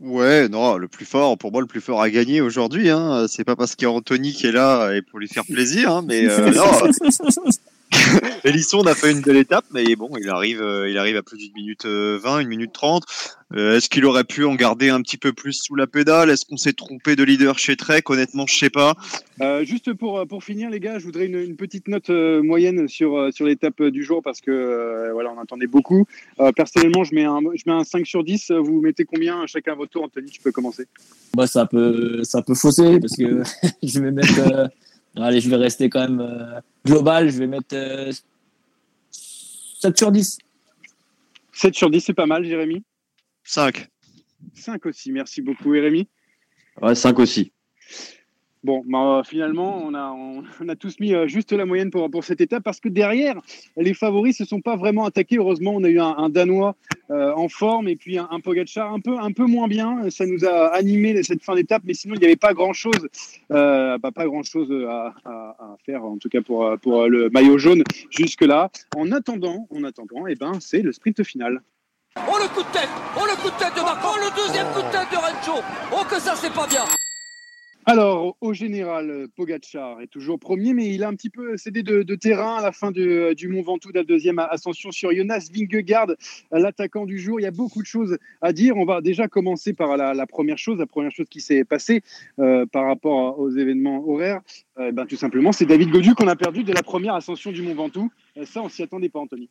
Ouais, 0.00 0.48
non, 0.48 0.78
le 0.78 0.88
plus 0.88 1.04
fort, 1.04 1.36
pour 1.36 1.52
moi, 1.52 1.60
le 1.60 1.66
plus 1.66 1.82
fort 1.82 2.00
à 2.00 2.08
gagner 2.08 2.40
aujourd'hui. 2.40 2.88
Hein. 2.88 3.26
C'est 3.28 3.44
pas 3.44 3.54
parce 3.54 3.76
qu'il 3.76 3.86
y 3.86 3.90
a 3.90 3.92
Anthony 3.92 4.32
qui 4.32 4.46
est 4.46 4.52
là 4.52 4.92
et 4.92 5.02
pour 5.02 5.18
lui 5.18 5.28
faire 5.28 5.44
plaisir, 5.44 5.92
hein, 5.92 6.04
mais 6.06 6.22
non. 6.54 6.90
Elisson 8.44 8.80
a 8.86 8.94
fait 8.94 9.12
une 9.12 9.20
belle 9.20 9.36
étape, 9.36 9.64
mais 9.72 9.96
bon, 9.96 10.10
il 10.20 10.28
arrive, 10.28 10.62
euh, 10.62 10.88
il 10.88 10.98
arrive 10.98 11.16
à 11.16 11.22
plus 11.22 11.38
d'une 11.38 11.52
minute 11.54 11.84
20, 11.84 11.88
euh, 11.90 12.38
une 12.40 12.48
minute 12.48 12.72
30. 12.72 13.04
Euh, 13.52 13.76
est-ce 13.76 13.88
qu'il 13.88 14.04
aurait 14.04 14.24
pu 14.24 14.44
en 14.44 14.54
garder 14.54 14.90
un 14.90 15.02
petit 15.02 15.16
peu 15.16 15.32
plus 15.32 15.52
sous 15.52 15.74
la 15.74 15.86
pédale? 15.86 16.30
Est-ce 16.30 16.44
qu'on 16.44 16.56
s'est 16.56 16.72
trompé 16.72 17.16
de 17.16 17.24
leader 17.24 17.58
chez 17.58 17.76
Trek? 17.76 18.02
Honnêtement, 18.06 18.46
je 18.46 18.56
sais 18.56 18.70
pas. 18.70 18.94
juste 19.62 19.92
pour, 19.94 20.26
pour 20.26 20.44
finir, 20.44 20.70
les 20.70 20.80
gars, 20.80 20.98
je 20.98 21.04
voudrais 21.04 21.26
une, 21.26 21.56
petite 21.56 21.88
note 21.88 22.10
moyenne 22.10 22.88
sur, 22.88 23.32
sur 23.32 23.46
l'étape 23.46 23.82
du 23.82 24.04
jour 24.04 24.22
parce 24.22 24.40
que 24.40 25.10
voilà, 25.12 25.32
on 25.36 25.40
attendait 25.40 25.66
beaucoup. 25.66 26.06
personnellement, 26.54 27.04
je 27.04 27.14
mets, 27.14 27.24
un, 27.24 27.40
je 27.54 27.62
mets 27.66 27.72
un 27.72 27.84
5 27.84 28.06
sur 28.06 28.22
10. 28.22 28.52
Vous 28.52 28.80
mettez 28.80 29.04
combien 29.04 29.46
chacun 29.46 29.74
votre 29.74 29.90
tour 29.90 30.04
Anthony, 30.04 30.30
tu 30.30 30.40
peux 30.40 30.52
commencer. 30.52 30.86
Bah, 31.34 31.46
ça 31.46 31.66
peut, 31.66 32.22
ça 32.22 32.42
peut 32.42 32.54
fausser 32.54 33.00
parce 33.00 33.16
que 33.16 33.42
je 33.82 34.00
vais 34.00 34.12
mettre. 34.12 34.70
Allez, 35.20 35.40
je 35.40 35.48
vais 35.50 35.56
rester 35.56 35.88
quand 35.88 36.00
même 36.00 36.20
euh, 36.20 36.60
global. 36.84 37.30
Je 37.30 37.38
vais 37.38 37.46
mettre 37.46 37.68
7 37.70 37.74
euh, 39.84 39.92
sur 39.94 40.12
10. 40.12 40.38
7 41.52 41.74
sur 41.74 41.90
10, 41.90 42.00
c'est 42.00 42.14
pas 42.14 42.26
mal, 42.26 42.44
Jérémy 42.44 42.82
5. 43.44 43.88
5 44.54 44.86
aussi. 44.86 45.12
Merci 45.12 45.42
beaucoup, 45.42 45.74
Jérémy. 45.74 46.08
Ouais, 46.80 46.94
5 46.94 47.18
aussi. 47.18 47.52
Bon, 48.62 48.82
bah, 48.86 49.22
finalement, 49.24 49.82
on 49.82 49.94
a, 49.94 50.10
on, 50.10 50.68
a 50.68 50.76
tous 50.76 51.00
mis 51.00 51.14
euh, 51.14 51.26
juste 51.26 51.52
la 51.52 51.64
moyenne 51.64 51.90
pour, 51.90 52.10
pour 52.10 52.24
cette 52.24 52.42
étape 52.42 52.62
parce 52.62 52.78
que 52.78 52.90
derrière, 52.90 53.40
les 53.78 53.94
favoris 53.94 54.36
se 54.36 54.44
sont 54.44 54.60
pas 54.60 54.76
vraiment 54.76 55.06
attaqués. 55.06 55.36
Heureusement, 55.38 55.72
on 55.74 55.82
a 55.82 55.88
eu 55.88 55.98
un, 55.98 56.28
Danois 56.28 56.76
euh, 57.10 57.32
en 57.34 57.48
forme 57.48 57.88
et 57.88 57.96
puis 57.96 58.18
un, 58.18 58.28
un 58.30 58.40
Pogacar 58.40 58.92
un 58.92 59.00
peu, 59.00 59.18
un 59.18 59.32
peu 59.32 59.46
moins 59.46 59.66
bien. 59.66 60.10
Ça 60.10 60.26
nous 60.26 60.44
a 60.44 60.66
animé 60.74 61.22
cette 61.22 61.42
fin 61.42 61.54
d'étape, 61.54 61.82
mais 61.86 61.94
sinon, 61.94 62.16
il 62.16 62.18
n'y 62.18 62.26
avait 62.26 62.36
pas 62.36 62.52
grand-chose 62.52 63.08
euh, 63.50 63.96
bah, 63.96 64.10
pas 64.12 64.26
grand 64.26 64.42
chose 64.42 64.70
à, 64.86 65.14
à, 65.24 65.76
faire, 65.86 66.04
en 66.04 66.18
tout 66.18 66.28
cas 66.28 66.42
pour, 66.42 66.70
pour 66.82 67.08
le 67.08 67.30
maillot 67.30 67.56
jaune 67.56 67.82
jusque-là. 68.10 68.70
En 68.94 69.10
attendant, 69.10 69.68
en 69.70 69.84
attendant 69.84 70.26
eh 70.28 70.34
ben, 70.34 70.52
c'est 70.60 70.82
le 70.82 70.92
sprint 70.92 71.24
final. 71.24 71.62
Oh 72.28 72.36
le 72.38 72.48
coup 72.48 72.62
de 72.62 72.72
tête 72.72 72.88
Oh 73.16 73.24
le 73.24 73.40
coup 73.40 73.48
de 73.48 73.58
tête 73.58 73.74
de 73.74 73.80
Marco 73.80 74.08
Oh 74.12 74.18
le 74.18 74.36
deuxième 74.36 74.66
coup 74.72 74.82
de 74.82 74.90
tête 74.90 75.10
de 75.12 75.16
Rencho 75.16 75.62
Oh 75.92 76.04
que 76.10 76.20
ça 76.20 76.34
c'est 76.34 76.52
pas 76.52 76.66
bien 76.66 76.82
alors, 77.86 78.36
au 78.42 78.52
général, 78.52 79.26
Pogacar 79.34 80.00
est 80.02 80.06
toujours 80.06 80.38
premier, 80.38 80.74
mais 80.74 80.94
il 80.94 81.02
a 81.02 81.08
un 81.08 81.14
petit 81.14 81.30
peu 81.30 81.56
cédé 81.56 81.82
de, 81.82 82.14
terrain 82.14 82.56
à 82.56 82.62
la 82.62 82.72
fin 82.72 82.90
du 82.90 83.48
Mont 83.48 83.62
Ventoux 83.62 83.90
de 83.90 83.98
la 83.98 84.04
deuxième 84.04 84.38
ascension 84.38 84.90
sur 84.92 85.12
Jonas 85.12 85.48
Vingegaard, 85.52 86.12
l'attaquant 86.52 87.06
du 87.06 87.18
jour. 87.18 87.40
Il 87.40 87.44
y 87.44 87.46
a 87.46 87.50
beaucoup 87.50 87.80
de 87.80 87.86
choses 87.86 88.18
à 88.42 88.52
dire. 88.52 88.76
On 88.76 88.84
va 88.84 89.00
déjà 89.00 89.28
commencer 89.28 89.72
par 89.72 89.96
la, 89.96 90.26
première 90.26 90.58
chose, 90.58 90.78
la 90.78 90.86
première 90.86 91.10
chose 91.10 91.26
qui 91.30 91.40
s'est 91.40 91.64
passée 91.64 92.02
euh, 92.38 92.66
par 92.66 92.86
rapport 92.86 93.38
aux 93.38 93.50
événements 93.50 94.06
horaires. 94.06 94.40
Euh, 94.78 94.92
ben, 94.92 95.06
tout 95.06 95.16
simplement, 95.16 95.52
c'est 95.52 95.66
David 95.66 95.90
Godu 95.90 96.14
qu'on 96.14 96.28
a 96.28 96.36
perdu 96.36 96.64
de 96.64 96.72
la 96.72 96.82
première 96.82 97.14
ascension 97.14 97.50
du 97.50 97.62
Mont 97.62 97.74
Ventoux. 97.74 98.10
Euh, 98.36 98.44
ça, 98.44 98.62
on 98.62 98.68
s'y 98.68 98.82
attendait 98.82 99.08
pas, 99.08 99.20
Anthony. 99.20 99.48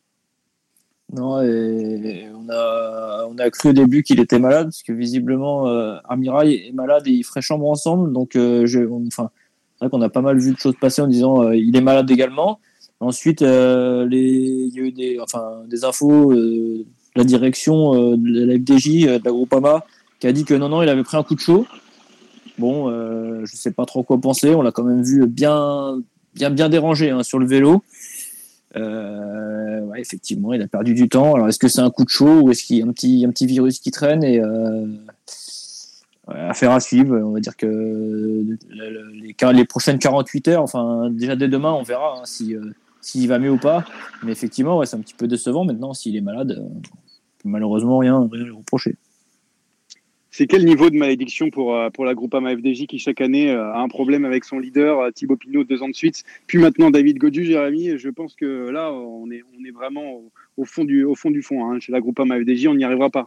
Non, 1.12 1.42
et 1.42 2.28
on 2.32 2.48
a, 2.50 3.26
on 3.28 3.36
a 3.38 3.50
cru 3.50 3.70
au 3.70 3.72
début 3.72 4.02
qu'il 4.02 4.20
était 4.20 4.38
malade, 4.38 4.66
parce 4.66 4.82
que 4.82 4.92
visiblement, 4.92 5.66
euh, 5.66 5.96
est 6.44 6.72
malade 6.72 7.06
et 7.06 7.10
ils 7.10 7.24
feraient 7.24 7.42
chambre 7.42 7.68
ensemble. 7.68 8.12
Donc, 8.12 8.36
euh, 8.36 8.64
enfin, 9.08 9.30
c'est 9.74 9.84
vrai 9.84 9.90
qu'on 9.90 10.02
a 10.02 10.08
pas 10.08 10.20
mal 10.20 10.38
vu 10.38 10.52
de 10.52 10.58
choses 10.58 10.76
passer 10.80 11.02
en 11.02 11.08
disant 11.08 11.42
euh, 11.42 11.56
il 11.56 11.76
est 11.76 11.80
malade 11.80 12.10
également. 12.10 12.60
Ensuite, 13.00 13.42
euh, 13.42 14.06
il 14.10 14.74
y 14.74 14.78
a 14.78 14.82
eu 14.82 14.92
des, 14.92 15.18
enfin, 15.20 15.62
des 15.66 15.84
infos 15.84 16.32
de 16.32 16.84
la 17.16 17.24
direction 17.24 18.14
de 18.16 18.44
la 18.44 18.54
FDJ, 18.54 19.06
de 19.06 19.24
la 19.24 19.30
Groupama, 19.30 19.84
qui 20.20 20.26
a 20.26 20.32
dit 20.32 20.44
que 20.44 20.54
non, 20.54 20.68
non, 20.68 20.82
il 20.82 20.88
avait 20.88 21.02
pris 21.02 21.16
un 21.16 21.22
coup 21.24 21.34
de 21.34 21.40
chaud. 21.40 21.66
Bon, 22.58 22.90
je 22.90 23.56
sais 23.56 23.72
pas 23.72 23.86
trop 23.86 24.02
quoi 24.02 24.20
penser. 24.20 24.54
On 24.54 24.62
l'a 24.62 24.70
quand 24.70 24.84
même 24.84 25.02
vu 25.02 25.26
bien, 25.26 25.98
bien, 26.34 26.50
bien 26.50 26.68
dérangé 26.68 27.10
hein, 27.10 27.22
sur 27.22 27.38
le 27.38 27.46
vélo. 27.46 27.82
Euh, 28.76 29.92
effectivement, 29.94 30.52
il 30.52 30.62
a 30.62 30.68
perdu 30.68 30.94
du 30.94 31.08
temps. 31.08 31.34
Alors, 31.34 31.48
est-ce 31.48 31.58
que 31.58 31.68
c'est 31.68 31.80
un 31.80 31.90
coup 31.90 32.04
de 32.04 32.10
chaud 32.10 32.42
ou 32.42 32.50
est-ce 32.50 32.64
qu'il 32.64 32.78
y 32.78 32.82
a 32.82 32.86
un 32.86 32.92
petit, 33.30 33.46
virus 33.46 33.80
qui 33.80 33.90
traîne 33.90 34.22
et 34.22 34.40
euh, 34.40 34.86
affaire 36.28 36.70
à 36.70 36.80
suivre. 36.80 37.16
On 37.16 37.32
va 37.32 37.40
dire 37.40 37.56
que 37.56 38.44
les, 38.70 39.64
prochaines 39.64 39.98
48 39.98 40.48
heures, 40.48 40.62
enfin, 40.62 41.10
déjà 41.10 41.36
dès 41.36 41.48
demain, 41.48 41.72
on 41.72 41.82
verra 41.82 42.18
hein, 42.18 42.22
si 42.24 42.54
euh, 42.54 42.60
s'il 43.00 43.28
va 43.28 43.38
mieux 43.38 43.50
ou 43.50 43.58
pas. 43.58 43.84
Mais 44.22 44.32
effectivement, 44.32 44.78
ouais, 44.78 44.86
c'est 44.86 44.96
un 44.96 45.00
petit 45.00 45.14
peu 45.14 45.26
décevant. 45.26 45.64
Maintenant, 45.64 45.94
s'il 45.94 46.16
est 46.16 46.20
malade, 46.20 46.62
malheureusement, 47.44 47.98
rien, 47.98 48.28
rien 48.30 48.44
lui 48.44 48.52
reprocher. 48.52 48.96
C'est 50.30 50.46
quel 50.46 50.64
niveau 50.64 50.90
de 50.90 50.96
malédiction 50.96 51.50
pour, 51.50 51.74
euh, 51.74 51.90
pour 51.90 52.04
la 52.04 52.14
Groupama 52.14 52.56
FDJ 52.56 52.86
qui 52.86 53.00
chaque 53.00 53.20
année 53.20 53.50
euh, 53.50 53.72
a 53.72 53.80
un 53.80 53.88
problème 53.88 54.24
avec 54.24 54.44
son 54.44 54.60
leader, 54.60 55.00
euh, 55.00 55.10
Thibaut 55.10 55.36
Pinot, 55.36 55.64
deux 55.64 55.82
ans 55.82 55.88
de 55.88 55.94
suite, 55.94 56.22
puis 56.46 56.58
maintenant 56.58 56.90
David 56.90 57.18
Godu, 57.18 57.44
Jérémy. 57.44 57.98
Je 57.98 58.08
pense 58.08 58.34
que 58.36 58.70
là, 58.70 58.92
on 58.92 59.28
est, 59.30 59.42
on 59.58 59.64
est 59.64 59.72
vraiment 59.72 60.22
au, 60.56 60.64
fond 60.64 60.84
du, 60.84 61.04
au 61.04 61.16
fond 61.16 61.30
du 61.30 61.42
fond. 61.42 61.68
Hein. 61.68 61.80
Chez 61.80 61.90
la 61.90 62.00
Groupama 62.00 62.38
FDJ, 62.38 62.68
on 62.68 62.76
n'y 62.76 62.84
arrivera 62.84 63.10
pas. 63.10 63.26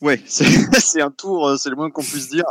Ouais, 0.00 0.20
c'est 0.26 1.00
un 1.00 1.10
tour, 1.10 1.56
c'est 1.58 1.70
le 1.70 1.76
moins 1.76 1.90
qu'on 1.90 2.02
puisse 2.02 2.28
dire. 2.28 2.44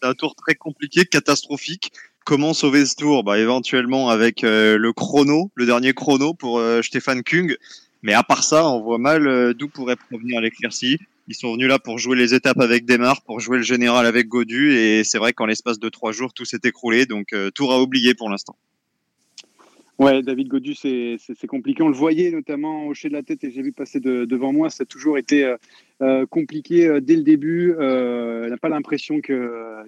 C'est 0.00 0.08
un 0.08 0.14
tour 0.14 0.34
très 0.34 0.54
compliqué, 0.54 1.04
catastrophique. 1.04 1.92
Comment 2.24 2.54
sauver 2.54 2.86
ce 2.86 2.96
tour? 2.96 3.24
Bah, 3.24 3.38
Éventuellement 3.38 4.08
avec 4.08 4.42
le 4.42 4.92
chrono, 4.92 5.50
le 5.54 5.66
dernier 5.66 5.94
chrono 5.94 6.34
pour 6.34 6.62
Stéphane 6.82 7.22
Kung. 7.22 7.56
Mais 8.02 8.12
à 8.12 8.22
part 8.22 8.44
ça, 8.44 8.68
on 8.68 8.82
voit 8.82 8.98
mal 8.98 9.54
d'où 9.54 9.68
pourrait 9.68 9.96
provenir 9.96 10.42
l'éclaircie. 10.42 10.98
Ils 11.30 11.36
sont 11.36 11.52
venus 11.52 11.68
là 11.68 11.78
pour 11.78 11.96
jouer 11.98 12.16
les 12.16 12.34
étapes 12.34 12.58
avec 12.58 12.86
Desmar, 12.86 13.22
pour 13.22 13.38
jouer 13.38 13.58
le 13.58 13.62
général 13.62 14.04
avec 14.04 14.26
Godu, 14.26 14.72
et 14.72 15.04
c'est 15.04 15.18
vrai 15.18 15.32
qu'en 15.32 15.46
l'espace 15.46 15.78
de 15.78 15.88
trois 15.88 16.10
jours, 16.10 16.34
tout 16.34 16.44
s'est 16.44 16.58
écroulé, 16.64 17.06
donc 17.06 17.32
euh, 17.32 17.52
tout 17.54 17.70
à 17.70 17.80
oublier 17.80 18.14
pour 18.16 18.28
l'instant. 18.28 18.56
Ouais, 20.00 20.22
David 20.22 20.48
Godu, 20.48 20.74
c'est 20.74 21.46
compliqué. 21.46 21.82
On 21.82 21.90
le 21.90 21.94
voyait 21.94 22.30
notamment 22.30 22.86
hocher 22.86 23.10
de 23.10 23.12
la 23.12 23.22
tête 23.22 23.44
et 23.44 23.50
j'ai 23.50 23.60
vu 23.60 23.70
passer 23.70 24.00
devant 24.00 24.50
moi. 24.50 24.70
Ça 24.70 24.84
a 24.84 24.86
toujours 24.86 25.18
été 25.18 25.44
euh, 25.44 25.58
euh, 26.00 26.24
compliqué 26.24 26.86
euh, 26.86 27.00
dès 27.02 27.16
le 27.16 27.22
début. 27.22 27.74
Euh, 27.78 28.48
n'a 28.48 28.56
pas 28.56 28.70
l'impression 28.70 29.20
que, 29.20 29.84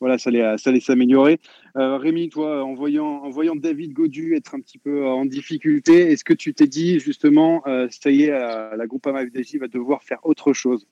voilà, 0.00 0.18
ça 0.18 0.28
allait, 0.28 0.58
ça 0.58 0.68
allait 0.68 0.80
s'améliorer. 0.80 1.40
Rémi, 1.74 2.28
toi, 2.28 2.62
en 2.62 2.74
voyant, 2.74 3.06
en 3.06 3.30
voyant 3.30 3.56
David 3.56 3.94
Godu 3.94 4.36
être 4.36 4.54
un 4.54 4.60
petit 4.60 4.76
peu 4.76 5.06
en 5.06 5.24
difficulté, 5.24 6.12
est-ce 6.12 6.24
que 6.24 6.34
tu 6.34 6.52
t'es 6.52 6.66
dit 6.66 6.98
justement, 6.98 7.62
ça 7.88 8.10
y 8.10 8.24
est, 8.24 8.30
la 8.30 8.86
Groupama 8.86 9.24
FDJ 9.24 9.56
va 9.56 9.68
devoir 9.68 10.02
faire 10.02 10.18
autre 10.24 10.52
chose? 10.52 10.86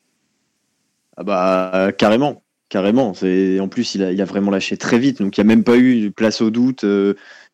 Ah 1.19 1.25
bah 1.25 1.93
carrément 1.99 2.43
carrément. 2.71 3.13
En 3.13 3.69
plus 3.69 3.95
il 3.95 4.03
a, 4.03 4.25
vraiment 4.25 4.51
lâché 4.51 4.79
très 4.79 4.99
vite, 4.99 5.21
donc 5.21 5.37
il 5.37 5.41
n'y 5.41 5.51
a 5.51 5.55
même 5.55 5.65
pas 5.65 5.77
eu 5.77 6.11
place 6.11 6.41
au 6.41 6.51
doute 6.51 6.85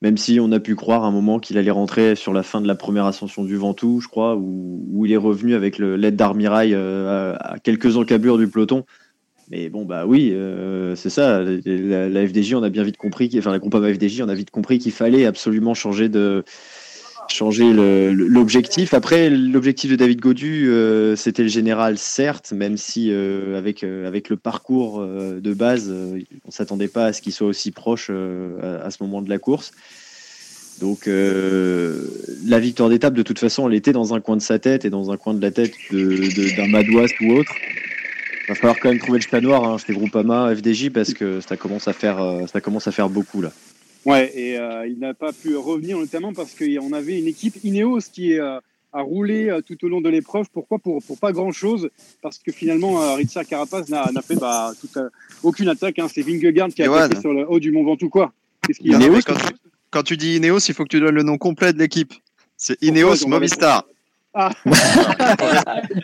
même 0.03 0.19
si 0.19 0.39
on 0.41 0.53
a 0.53 0.61
pu 0.61 0.75
croire 0.75 1.05
à 1.05 1.09
un 1.09 1.11
moment 1.11 1.39
qu'il 1.39 1.57
allait 1.59 1.71
rentrer 1.71 2.17
sur 2.17 2.33
la 2.33 2.43
fin 2.43 2.61
de 2.61 2.69
la 2.69 2.75
première 2.75 3.07
ascension 3.07 3.45
du 3.45 3.57
Ventoux, 3.57 4.01
je 4.01 4.09
crois, 4.09 4.37
où, 4.37 5.05
il 5.07 5.13
est 5.13 5.17
revenu 5.17 5.55
avec 5.55 5.79
l'aide 5.79 6.17
d'Armirail 6.17 6.75
euh, 6.75 7.35
à, 7.39 7.59
quelques 7.59 7.97
encablures 7.97 8.39
du 8.39 8.49
peloton. 8.49 8.85
Mais 9.49 9.69
bon, 9.69 9.85
bah 9.85 10.07
oui, 10.07 10.33
euh, 10.33 10.97
c'est 10.97 11.09
ça. 11.09 11.41
La, 11.41 12.27
FDJ, 12.27 12.55
on 12.55 12.63
a 12.65 12.69
bien 12.69 12.83
vite 12.83 12.97
compris, 12.97 13.31
enfin 13.39 13.53
la 13.53 13.61
Groupama 13.61 13.93
FDJ, 13.95 14.23
on 14.23 14.29
a 14.29 14.35
vite 14.35 14.51
compris 14.51 14.79
qu'il 14.79 14.93
fallait 14.93 15.25
absolument 15.25 15.73
changer 15.73 16.09
de 16.09 16.45
changer 17.29 17.73
l'objectif. 17.73 18.95
Après, 18.95 19.31
l'objectif 19.31 19.91
de 19.91 19.97
David 19.97 20.21
Godu, 20.21 20.69
euh, 20.69 21.17
c'était 21.17 21.43
le 21.43 21.49
général, 21.49 21.99
certes, 21.99 22.53
même 22.53 22.77
si 22.77 23.11
avec, 23.13 23.85
avec 23.85 24.29
le 24.29 24.37
parcours 24.37 25.05
de 25.05 25.55
base, 25.55 25.93
on 26.47 26.51
s'attendait 26.51 26.89
pas 26.89 27.07
à 27.07 27.13
ce 27.13 27.23
qu'il 27.23 27.33
soit 27.33 27.47
aussi 27.47 27.71
proche 27.71 28.11
à, 28.11 28.91
ce 28.91 29.03
moment 29.03 29.23
de 29.23 29.29
la 29.29 29.39
course. 29.39 29.73
Donc 30.81 31.09
euh, 31.09 32.07
la 32.47 32.59
victoire 32.59 32.89
d'étape, 32.91 33.15
de 33.15 33.23
toute 33.23 33.39
façon, 33.39 33.69
elle 33.69 33.75
était 33.75 33.93
dans 33.93 34.15
un 34.15 34.21
coin 34.21 34.37
de 34.37 34.43
sa 34.43 34.59
tête 34.59 34.85
et 34.85 34.91
dans 34.91 35.11
un 35.11 35.17
coin 35.17 35.35
de 35.35 35.41
la 35.41 35.51
tête 35.51 35.73
d'un 35.91 36.69
Madouas 36.69 37.09
ou 37.21 37.33
autre. 37.33 37.53
Il 38.45 38.49
va 38.51 38.55
falloir 38.55 38.77
quand 38.79 38.91
même 38.91 38.99
trouver 38.99 39.19
le 39.19 39.27
chat 39.29 39.41
noir 39.41 39.65
hein, 39.65 39.77
chez 39.79 39.93
Groupama, 39.93 40.55
FDJ, 40.55 40.91
parce 40.91 41.15
que 41.15 41.41
ça 41.41 41.57
commence 41.57 41.89
à 41.89 41.93
faire, 41.93 42.23
euh, 42.23 42.47
ça 42.47 42.61
commence 42.61 42.87
à 42.87 42.93
faire 42.93 43.09
beaucoup 43.09 43.41
là. 43.41 43.51
Ouais, 44.07 44.33
et 44.35 44.59
euh, 44.59 44.87
il 44.87 44.99
n'a 44.99 45.15
pas 45.15 45.33
pu 45.33 45.57
revenir 45.57 45.99
notamment 45.99 46.33
parce 46.33 46.55
qu'on 46.55 46.93
avait 46.93 47.19
une 47.19 47.27
équipe 47.27 47.57
Ineos 47.65 48.01
qui 48.13 48.39
a 48.39 48.63
roulé 48.93 49.59
tout 49.67 49.77
au 49.85 49.89
long 49.89 50.01
de 50.01 50.09
l'épreuve. 50.09 50.47
Pourquoi? 50.53 50.79
Pour, 50.79 51.03
pour 51.03 51.19
pas 51.19 51.33
grand-chose 51.33 51.91
Parce 52.23 52.39
que 52.39 52.53
finalement, 52.53 53.15
Richard 53.15 53.45
Carapaz 53.45 53.91
n'a 53.91 54.23
fait 54.23 54.37
bah, 54.37 54.73
aucune 55.43 55.69
attaque. 55.69 55.99
Hein. 55.99 56.07
C'est 56.13 56.23
Vingegaard 56.23 56.69
qui 56.69 56.83
a 56.83 56.93
attaqué 56.93 57.21
sur 57.21 57.35
le 57.35 57.51
haut 57.51 57.61
du 57.61 57.73
Mont 57.73 57.85
Ventoux. 57.85 58.09
Quoi 58.09 58.33
Qu'est-ce 58.67 58.79
qu'il 58.79 58.93
y 58.93 58.95
a? 58.95 59.23
Quand 59.91 60.03
tu 60.03 60.17
dis 60.17 60.37
Ineos, 60.37 60.59
il 60.69 60.75
faut 60.75 60.85
que 60.85 60.89
tu 60.89 61.01
donnes 61.01 61.15
le 61.15 61.23
nom 61.23 61.39
complet 61.39 61.73
de 61.73 61.79
l'équipe. 61.79 62.13
C'est 62.57 62.81
Ineos 62.83 63.27
Movistar. 63.27 63.85
Ah 64.39 64.51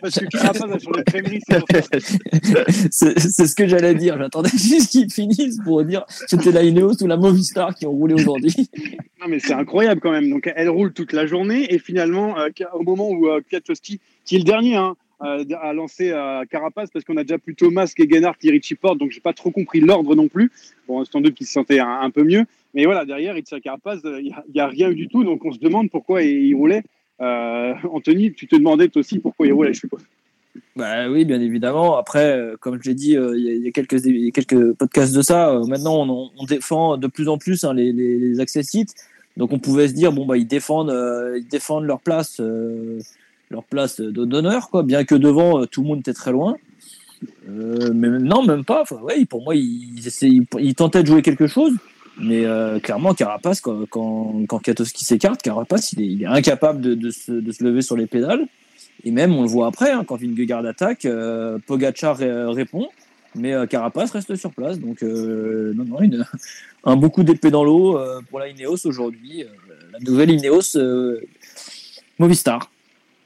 Parce 0.00 0.18
que 0.18 0.24
sur 0.30 0.40
C'est 2.90 3.46
ce 3.46 3.54
que 3.54 3.68
j'allais 3.68 3.94
dire. 3.94 4.16
J'attendais 4.16 4.48
juste 4.56 4.90
qu'ils 4.90 5.10
finissent 5.10 5.58
pour 5.62 5.84
dire 5.84 6.06
c'était 6.08 6.50
la 6.50 6.62
Ineos 6.62 7.02
ou 7.02 7.06
la 7.06 7.18
Movistar 7.18 7.74
qui 7.74 7.84
ont 7.84 7.92
roulé 7.92 8.14
aujourd'hui. 8.14 8.70
Non, 9.20 9.28
mais 9.28 9.38
c'est 9.38 9.52
incroyable 9.52 10.00
quand 10.00 10.10
même. 10.10 10.28
Donc, 10.28 10.52
elle 10.56 10.68
roule 10.68 10.92
toute 10.92 11.12
la 11.12 11.26
journée 11.26 11.72
et 11.72 11.78
finalement, 11.78 12.36
euh, 12.40 12.48
au 12.72 12.82
moment 12.82 13.08
où 13.08 13.28
euh, 13.28 13.40
qui 13.48 13.54
est 13.54 14.38
le 14.38 14.42
dernier, 14.42 14.74
hein, 14.74 14.96
euh, 15.22 15.44
a 15.60 15.72
lancé 15.72 16.10
à 16.10 16.42
Carapace 16.50 16.90
parce 16.90 17.04
qu'on 17.04 17.16
a 17.16 17.22
déjà 17.22 17.38
plutôt 17.38 17.66
Thomas 17.66 17.92
et 17.96 18.10
Gennard 18.10 18.36
qui 18.36 18.50
Richie 18.50 18.74
porte, 18.74 18.98
donc 18.98 19.12
j'ai 19.12 19.20
pas 19.20 19.32
trop 19.32 19.52
compris 19.52 19.78
l'ordre 19.78 20.16
non 20.16 20.26
plus. 20.26 20.50
Bon, 20.88 21.04
sans 21.04 21.20
doute 21.20 21.34
qu'il 21.34 21.46
se 21.46 21.52
sentait 21.52 21.78
un, 21.78 22.10
peu 22.10 22.24
mieux, 22.24 22.46
mais 22.74 22.84
voilà, 22.84 23.04
derrière 23.04 23.34
Richie 23.34 23.60
Carapace, 23.60 24.00
il 24.04 24.34
n'y 24.52 24.60
a, 24.60 24.66
rien 24.66 24.90
eu 24.90 24.96
du 24.96 25.06
tout, 25.06 25.22
donc 25.22 25.44
on 25.44 25.52
se 25.52 25.60
demande 25.60 25.88
pourquoi 25.88 26.24
il, 26.24 26.52
roulait. 26.56 26.82
Euh, 27.22 27.74
Anthony, 27.90 28.32
tu 28.32 28.46
te 28.46 28.56
demandais 28.56 28.90
aussi 28.96 29.18
pourquoi 29.18 29.46
il 29.46 29.52
roulait, 29.52 29.72
je 29.72 29.80
suppose. 29.80 30.02
Bah 30.76 31.08
oui, 31.08 31.24
bien 31.24 31.40
évidemment. 31.40 31.96
Après, 31.96 32.36
euh, 32.36 32.56
comme 32.60 32.78
je 32.82 32.88
l'ai 32.88 32.94
dit, 32.94 33.12
il 33.12 33.64
y, 33.64 33.68
a 33.68 33.70
quelques, 33.70 34.72
podcasts 34.72 35.14
de 35.14 35.22
ça. 35.22 35.60
maintenant, 35.66 36.30
on, 36.36 36.44
défend 36.44 36.96
de 36.96 37.06
plus 37.06 37.28
en 37.28 37.38
plus 37.38 37.64
hein, 37.64 37.74
les, 37.74 37.92
les, 37.92 38.40
access 38.40 38.66
sites. 38.66 38.94
Donc, 39.36 39.52
on 39.52 39.58
pouvait 39.58 39.88
se 39.88 39.94
dire, 39.94 40.12
bon, 40.12 40.26
bah, 40.26 40.36
ils 40.36 40.46
défendent, 40.46 40.94
ils 41.36 41.48
défendent 41.48 41.84
leur 41.84 42.00
place 42.00 42.40
leur 43.52 43.62
place 43.62 44.00
d'honneur, 44.00 44.70
quoi. 44.70 44.82
Bien 44.82 45.04
que 45.04 45.14
devant, 45.14 45.60
euh, 45.60 45.66
tout 45.66 45.82
le 45.82 45.88
monde 45.88 46.00
était 46.00 46.14
très 46.14 46.32
loin. 46.32 46.56
Euh, 47.48 47.92
mais 47.94 48.08
non, 48.08 48.42
même 48.42 48.64
pas. 48.64 48.84
Pour 48.84 49.42
moi, 49.42 49.54
ils, 49.54 50.74
tentaient 50.74 51.02
de 51.02 51.06
jouer 51.06 51.22
quelque 51.22 51.46
chose. 51.46 51.72
Mais 52.18 52.44
euh, 52.44 52.78
clairement, 52.78 53.14
Carapace, 53.14 53.60
quand, 53.60 53.86
quand, 53.88 54.44
quand 54.46 54.58
Katowski 54.58 55.04
s'écarte, 55.04 55.42
Carapace, 55.42 55.92
il 55.92 56.22
est, 56.22 56.26
incapable 56.26 56.80
de, 56.80 57.10
se, 57.10 57.32
de, 57.32 57.52
se, 57.52 57.64
lever 57.64 57.82
sur 57.82 57.96
les 57.96 58.06
pédales. 58.06 58.46
Et 59.04 59.10
même, 59.10 59.34
on 59.34 59.42
le 59.42 59.48
voit 59.48 59.66
après, 59.66 59.90
hein, 59.90 60.04
quand 60.06 60.16
Vingegaard 60.20 60.64
attaque, 60.66 61.06
Pogacar 61.66 62.18
répond. 62.18 62.88
Mais 63.34 63.54
euh, 63.54 63.66
Carapace 63.66 64.10
reste 64.10 64.36
sur 64.36 64.52
place. 64.52 64.78
Donc, 64.78 65.02
euh, 65.02 65.72
non, 65.74 65.84
non, 65.84 66.00
une- 66.00 66.26
un 66.84 66.96
beaucoup 66.96 67.22
d'épée 67.22 67.50
dans 67.50 67.64
l'eau 67.64 67.98
euh, 67.98 68.20
pour 68.28 68.38
la 68.38 68.48
Ineos 68.48 68.86
aujourd'hui. 68.86 69.44
Euh, 69.44 69.46
la 69.92 69.98
nouvelle 70.00 70.30
Ineos 70.30 70.76
Movistar. 72.18 72.70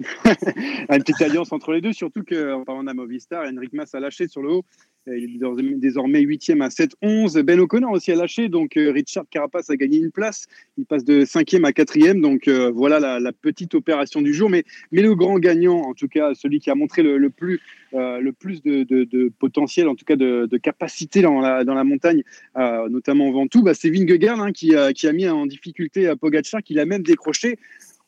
une 0.91 0.99
petite 1.03 1.23
alliance 1.23 1.53
entre 1.53 1.73
les 1.73 1.81
deux, 1.81 1.93
surtout 1.93 2.23
qu'en 2.23 2.65
parlant 2.65 2.85
d'un 2.85 2.95
Movistar, 2.95 3.45
Henrik 3.47 3.73
Mas 3.73 3.95
a 3.95 4.00
lâché 4.00 4.29
sur 4.29 4.43
le 4.43 4.50
haut. 4.50 4.65
Euh, 5.09 5.17
Il 5.17 5.25
est 5.25 5.38
désormais- 5.38 5.75
désormais 5.76 6.21
8e 6.23 6.61
à 6.62 6.69
7-11. 6.69 7.41
Ben 7.45 7.61
O'Connor 7.61 7.93
aussi 7.93 8.11
a 8.11 8.17
lâché, 8.17 8.49
donc 8.49 8.76
euh, 8.76 8.91
Richard 8.91 9.25
Carapace 9.31 9.71
a 9.71 9.76
gagné 9.76 9.99
une 9.99 10.11
place. 10.11 10.47
Il 10.79 10.85
passe 10.85 11.05
de 11.05 11.25
5e 11.25 11.65
à 11.65 11.71
4e, 11.71 12.21
donc 12.21 12.49
euh, 12.49 12.71
voilà 12.73 12.99
la, 12.99 13.21
la 13.21 13.33
petite 13.33 13.75
opération 13.76 14.21
du 14.21 14.35
jour. 14.35 14.50
Mais, 14.50 14.65
le 14.91 15.15
grand 15.15 15.38
gagnant, 15.38 15.81
en 15.83 15.95
tout 15.95 16.09
cas 16.09 16.35
celui 16.35 16.59
qui 16.59 16.71
a 16.71 16.75
montré 16.75 17.03
le, 17.05 17.31
plus, 17.31 17.61
euh, 17.95 18.19
le 18.21 18.33
plus 18.33 18.62
de, 18.62 18.83
de- 18.83 19.05
de 19.05 19.31
potentiel, 19.38 19.88
en 19.88 19.95
tout 19.95 20.05
cas 20.05 20.17
de, 20.17 20.47
de 20.50 20.57
capacité 20.57 21.23
dans 21.23 21.41
la, 21.41 21.62
dans 21.65 21.75
la 21.75 21.85
montagne, 21.85 22.23
euh, 22.57 22.88
notamment 22.88 23.29
au 23.29 23.33
Ventoux, 23.33 23.62
bah, 23.62 23.75
c'est 23.75 23.91
Vingegaard 23.91 24.41
hein, 24.41 24.50
qui, 24.53 24.75
qui 24.95 25.07
a 25.07 25.12
mis 25.12 25.29
en 25.29 25.47
difficulté 25.47 26.12
Pogacar, 26.21 26.62
qui 26.65 26.75
l'a 26.75 26.85
même 26.85 27.03
décroché. 27.05 27.59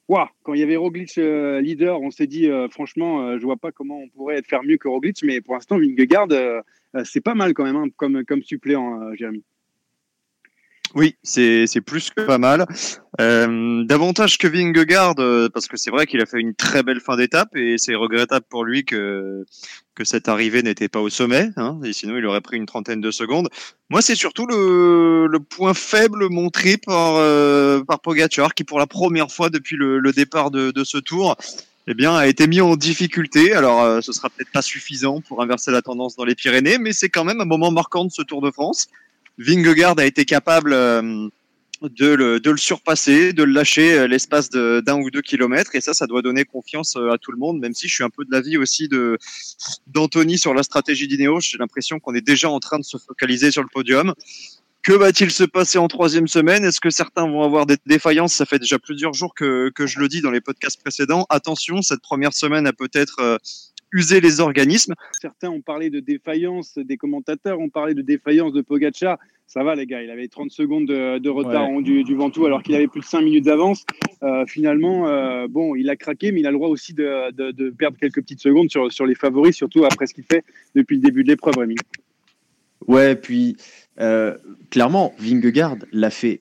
Ouah, 0.08 0.30
quand 0.42 0.54
il 0.54 0.60
y 0.60 0.62
avait 0.62 0.76
Roglic 0.76 1.18
euh, 1.18 1.60
leader, 1.60 2.00
on 2.00 2.10
s'est 2.10 2.26
dit 2.26 2.48
euh, 2.48 2.68
franchement, 2.70 3.20
euh, 3.20 3.38
je 3.38 3.44
vois 3.44 3.58
pas 3.58 3.72
comment 3.72 3.98
on 3.98 4.08
pourrait 4.08 4.42
faire 4.42 4.62
mieux 4.62 4.78
que 4.78 4.88
Roglic, 4.88 5.22
mais 5.22 5.42
pour 5.42 5.54
l'instant, 5.54 5.78
Vingegaard, 5.78 6.28
euh, 6.30 6.62
euh, 6.96 7.04
c'est 7.04 7.20
pas 7.20 7.34
mal 7.34 7.52
quand 7.52 7.64
même 7.64 7.76
hein, 7.76 7.88
comme, 7.96 8.24
comme 8.24 8.42
suppléant, 8.42 9.14
Jérémy. 9.14 9.44
Oui, 10.94 11.16
c'est 11.22 11.82
plus 11.84 12.08
que 12.08 12.22
pas 12.22 12.38
mal. 12.38 12.64
Euh, 13.20 13.82
davantage 13.84 14.38
que 14.38 14.46
Vingegaard, 14.46 15.16
euh, 15.18 15.48
parce 15.52 15.66
que 15.66 15.76
c'est 15.76 15.90
vrai 15.90 16.06
qu'il 16.06 16.20
a 16.20 16.26
fait 16.26 16.38
une 16.38 16.54
très 16.54 16.84
belle 16.84 17.00
fin 17.00 17.16
d'étape 17.16 17.56
et 17.56 17.76
c'est 17.76 17.96
regrettable 17.96 18.46
pour 18.48 18.64
lui 18.64 18.84
que 18.84 19.44
que 19.96 20.04
cette 20.04 20.28
arrivée 20.28 20.62
n'était 20.62 20.88
pas 20.88 21.00
au 21.00 21.08
sommet, 21.08 21.50
hein, 21.56 21.80
et 21.82 21.92
sinon 21.92 22.16
il 22.16 22.24
aurait 22.26 22.40
pris 22.40 22.56
une 22.56 22.66
trentaine 22.66 23.00
de 23.00 23.10
secondes. 23.10 23.48
Moi, 23.90 24.00
c'est 24.00 24.14
surtout 24.14 24.46
le, 24.46 25.26
le 25.26 25.40
point 25.40 25.74
faible 25.74 26.28
montré 26.30 26.76
par 26.76 27.16
euh, 27.16 27.82
par 27.82 27.98
Pogacar, 27.98 28.54
qui 28.54 28.62
pour 28.62 28.78
la 28.78 28.86
première 28.86 29.32
fois 29.32 29.50
depuis 29.50 29.74
le, 29.74 29.98
le 29.98 30.12
départ 30.12 30.52
de, 30.52 30.70
de 30.70 30.84
ce 30.84 30.98
tour, 30.98 31.36
eh 31.88 31.94
bien, 31.94 32.14
a 32.14 32.28
été 32.28 32.46
mis 32.46 32.60
en 32.60 32.76
difficulté. 32.76 33.52
Alors, 33.52 33.82
euh, 33.82 34.00
ce 34.00 34.12
sera 34.12 34.30
peut-être 34.30 34.52
pas 34.52 34.62
suffisant 34.62 35.20
pour 35.22 35.42
inverser 35.42 35.72
la 35.72 35.82
tendance 35.82 36.14
dans 36.14 36.24
les 36.24 36.36
Pyrénées, 36.36 36.78
mais 36.78 36.92
c'est 36.92 37.08
quand 37.08 37.24
même 37.24 37.40
un 37.40 37.46
moment 37.46 37.72
marquant 37.72 38.04
de 38.04 38.12
ce 38.12 38.22
Tour 38.22 38.40
de 38.42 38.52
France. 38.52 38.86
Vingegaard 39.38 39.98
a 39.98 40.04
été 40.04 40.24
capable 40.24 40.72
euh, 40.72 41.28
de, 41.82 42.08
le, 42.08 42.40
de 42.40 42.50
le 42.50 42.56
surpasser, 42.56 43.32
de 43.32 43.42
le 43.42 43.52
lâcher 43.52 43.92
euh, 43.92 44.06
l'espace 44.06 44.50
d'un 44.50 45.00
ou 45.00 45.10
deux 45.10 45.22
kilomètres, 45.22 45.74
et 45.74 45.80
ça, 45.80 45.94
ça 45.94 46.06
doit 46.06 46.22
donner 46.22 46.44
confiance 46.44 46.96
euh, 46.96 47.10
à 47.10 47.18
tout 47.18 47.30
le 47.30 47.38
monde, 47.38 47.60
même 47.60 47.74
si 47.74 47.88
je 47.88 47.94
suis 47.94 48.04
un 48.04 48.10
peu 48.10 48.24
de 48.24 48.32
l'avis 48.32 48.56
aussi 48.56 48.88
de 48.88 49.18
d'Anthony 49.86 50.38
sur 50.38 50.54
la 50.54 50.62
stratégie 50.62 51.06
d'Ineos. 51.06 51.40
J'ai 51.40 51.58
l'impression 51.58 52.00
qu'on 52.00 52.14
est 52.14 52.26
déjà 52.26 52.50
en 52.50 52.60
train 52.60 52.78
de 52.78 52.84
se 52.84 52.98
focaliser 52.98 53.50
sur 53.50 53.62
le 53.62 53.68
podium. 53.72 54.14
Que 54.82 54.92
va-t-il 54.92 55.30
se 55.30 55.44
passer 55.44 55.78
en 55.78 55.88
troisième 55.88 56.28
semaine? 56.28 56.64
Est-ce 56.64 56.80
que 56.80 56.90
certains 56.90 57.26
vont 57.26 57.42
avoir 57.42 57.66
des 57.66 57.76
défaillances? 57.86 58.34
Ça 58.34 58.46
fait 58.46 58.58
déjà 58.58 58.78
plusieurs 58.78 59.12
jours 59.12 59.34
que, 59.34 59.70
que 59.74 59.86
je 59.86 59.98
le 60.00 60.08
dis 60.08 60.20
dans 60.20 60.30
les 60.30 60.40
podcasts 60.40 60.80
précédents. 60.80 61.26
Attention, 61.28 61.82
cette 61.82 62.00
première 62.00 62.32
semaine 62.32 62.66
a 62.66 62.72
peut-être 62.72 63.20
euh, 63.20 63.36
usé 63.92 64.20
les 64.20 64.40
organismes. 64.40 64.94
Certains 65.20 65.50
ont 65.50 65.60
parlé 65.60 65.90
de 65.90 66.00
défaillance, 66.00 66.78
des 66.78 66.96
commentateurs 66.96 67.60
ont 67.60 67.68
parlé 67.68 67.94
de 67.94 68.02
défaillance 68.02 68.52
de 68.52 68.62
Pogacar. 68.62 69.18
Ça 69.50 69.64
va, 69.64 69.74
les 69.74 69.86
gars, 69.86 70.02
il 70.02 70.10
avait 70.10 70.28
30 70.28 70.50
secondes 70.50 70.86
de, 70.86 71.18
de 71.18 71.30
retard 71.30 71.70
Ouais. 71.70 71.82
du, 71.82 72.04
du 72.04 72.14
Ventoux 72.14 72.44
alors 72.44 72.62
qu'il 72.62 72.74
avait 72.74 72.86
plus 72.86 73.00
de 73.00 73.06
5 73.06 73.22
minutes 73.22 73.46
d'avance. 73.46 73.86
Euh, 74.22 74.44
finalement, 74.46 75.08
euh, 75.08 75.46
bon, 75.48 75.74
il 75.74 75.88
a 75.88 75.96
craqué, 75.96 76.32
mais 76.32 76.40
il 76.40 76.46
a 76.46 76.50
le 76.50 76.58
droit 76.58 76.68
aussi 76.68 76.92
de, 76.92 77.32
de- 77.32 77.50
de 77.52 77.70
perdre 77.70 77.96
quelques 77.98 78.20
petites 78.20 78.40
secondes 78.42 78.70
sur, 78.70 78.92
sur 78.92 79.06
les 79.06 79.14
favoris, 79.14 79.56
surtout 79.56 79.86
après 79.86 80.06
ce 80.06 80.12
qu'il 80.12 80.24
fait 80.24 80.44
depuis 80.74 80.96
le 80.96 81.02
début 81.02 81.22
de 81.24 81.28
l'épreuve, 81.28 81.56
Rémi. 81.56 81.76
Ouais, 82.86 83.16
puis 83.16 83.56
euh, 84.00 84.36
clairement, 84.70 85.14
Vingegaard 85.18 85.76
l'a 85.92 86.10
fait 86.10 86.40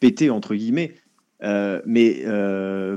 péter 0.00 0.30
entre 0.30 0.54
guillemets, 0.54 0.94
mais 1.42 2.22
euh, 2.24 2.96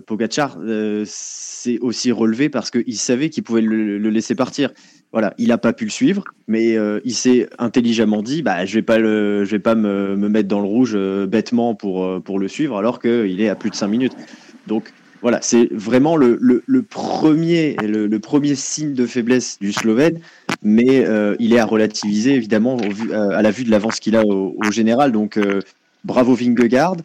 s'est 1.05 1.79
aussi 1.79 2.11
relevé 2.13 2.47
parce 2.49 2.71
qu'il 2.71 2.95
savait 2.95 3.29
qu'il 3.29 3.43
pouvait 3.43 3.61
le, 3.61 3.97
le 3.97 4.09
laisser 4.09 4.33
partir. 4.35 4.71
Voilà, 5.11 5.33
il 5.37 5.49
n'a 5.49 5.57
pas 5.57 5.73
pu 5.73 5.83
le 5.83 5.89
suivre, 5.91 6.23
mais 6.47 6.77
euh, 6.77 7.01
il 7.03 7.13
s'est 7.13 7.49
intelligemment 7.59 8.23
dit, 8.23 8.41
bah, 8.41 8.65
je 8.65 8.75
vais 8.75 8.79
vais 8.79 9.59
pas 9.59 9.75
me, 9.75 10.15
me 10.15 10.29
mettre 10.29 10.47
dans 10.47 10.61
le 10.61 10.67
rouge 10.67 10.93
euh, 10.95 11.27
bêtement 11.27 11.75
pour 11.75 12.05
euh, 12.05 12.21
pour 12.21 12.39
le 12.39 12.47
suivre, 12.47 12.77
alors 12.77 13.01
qu'il 13.01 13.41
est 13.41 13.49
à 13.49 13.55
plus 13.55 13.69
de 13.69 13.75
5 13.75 13.87
minutes. 13.87 14.13
Donc 14.67 14.93
voilà, 15.21 15.39
c'est 15.41 15.67
vraiment 15.73 16.15
le, 16.15 16.39
le, 16.39 16.81
premier 16.81 17.75
le, 17.83 18.19
premier 18.19 18.55
signe 18.55 18.93
de 18.93 19.05
faiblesse 19.05 19.59
du 19.59 19.71
Slovène 19.71 20.19
mais 20.63 21.05
il 21.39 21.53
est 21.53 21.59
à 21.59 21.65
relativiser 21.65 22.33
évidemment 22.33 22.77
à 23.11 23.41
la 23.41 23.51
vue 23.51 23.63
de 23.63 23.69
l'avance 23.69 23.99
qu'il 23.99 24.15
a 24.15 24.25
au, 24.25 24.55
au 24.57 24.71
général. 24.71 25.11
Donc 25.11 25.39
bravo 26.03 26.33
Vingegaard 26.33 26.95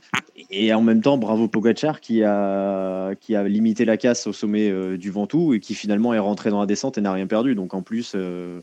et 0.50 0.72
en 0.72 0.82
même 0.82 1.00
temps 1.00 1.18
bravo 1.18 1.48
Pogacar 1.48 2.00
qui 2.00 2.22
a 2.22 3.14
qui 3.20 3.34
a 3.34 3.46
limité 3.48 3.84
la 3.84 3.96
casse 3.96 4.26
au 4.26 4.32
sommet 4.32 4.70
euh, 4.70 4.96
du 4.96 5.10
Ventoux 5.10 5.54
et 5.54 5.60
qui 5.60 5.74
finalement 5.74 6.14
est 6.14 6.18
rentré 6.18 6.50
dans 6.50 6.60
la 6.60 6.66
descente 6.66 6.98
et 6.98 7.00
n'a 7.00 7.12
rien 7.12 7.26
perdu. 7.26 7.54
Donc 7.54 7.74
en 7.74 7.82
plus 7.82 8.12
euh, 8.14 8.60